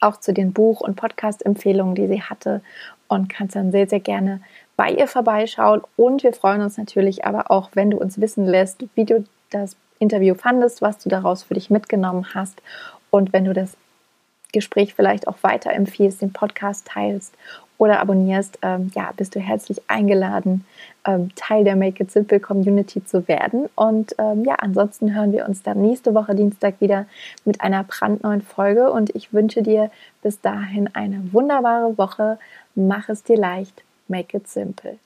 auch 0.00 0.18
zu 0.18 0.32
den 0.32 0.52
Buch- 0.52 0.80
und 0.80 0.96
Podcast-Empfehlungen, 0.96 1.94
die 1.94 2.06
sie 2.06 2.22
hatte 2.22 2.62
und 3.10 3.28
kannst 3.28 3.56
dann 3.56 3.72
sehr, 3.72 3.88
sehr 3.88 4.00
gerne 4.00 4.40
bei 4.76 4.90
ihr 4.90 5.08
vorbeischauen. 5.08 5.82
Und 5.96 6.22
wir 6.22 6.32
freuen 6.32 6.62
uns 6.62 6.78
natürlich 6.78 7.24
aber 7.24 7.50
auch, 7.50 7.70
wenn 7.74 7.90
du 7.90 7.98
uns 7.98 8.20
wissen 8.20 8.46
lässt, 8.46 8.84
wie 8.94 9.04
du 9.04 9.24
das 9.50 9.76
Interview 9.98 10.34
fandest, 10.34 10.80
was 10.80 10.98
du 10.98 11.08
daraus 11.08 11.42
für 11.42 11.54
dich 11.54 11.70
mitgenommen 11.70 12.34
hast 12.34 12.62
und 13.10 13.32
wenn 13.32 13.44
du 13.44 13.52
das 13.52 13.76
Gespräch 14.52 14.94
vielleicht 14.94 15.28
auch 15.28 15.36
weiterempfiehlst, 15.42 16.22
den 16.22 16.32
Podcast 16.32 16.86
teilst 16.86 17.34
oder 17.80 17.98
abonnierst, 18.00 18.58
ähm, 18.60 18.90
ja, 18.94 19.10
bist 19.16 19.34
du 19.34 19.40
herzlich 19.40 19.80
eingeladen, 19.88 20.66
ähm, 21.06 21.30
Teil 21.34 21.64
der 21.64 21.76
Make 21.76 22.02
It 22.02 22.10
Simple 22.10 22.38
Community 22.38 23.02
zu 23.02 23.26
werden. 23.26 23.70
Und 23.74 24.14
ähm, 24.18 24.44
ja, 24.44 24.56
ansonsten 24.56 25.14
hören 25.14 25.32
wir 25.32 25.48
uns 25.48 25.62
dann 25.62 25.80
nächste 25.80 26.14
Woche 26.14 26.34
Dienstag 26.34 26.82
wieder 26.82 27.06
mit 27.46 27.62
einer 27.62 27.82
brandneuen 27.84 28.42
Folge. 28.42 28.92
Und 28.92 29.14
ich 29.16 29.32
wünsche 29.32 29.62
dir 29.62 29.90
bis 30.22 30.42
dahin 30.42 30.90
eine 30.92 31.32
wunderbare 31.32 31.96
Woche. 31.96 32.38
Mach 32.74 33.08
es 33.08 33.22
dir 33.22 33.38
leicht. 33.38 33.82
Make 34.08 34.36
it 34.36 34.46
simple. 34.46 34.98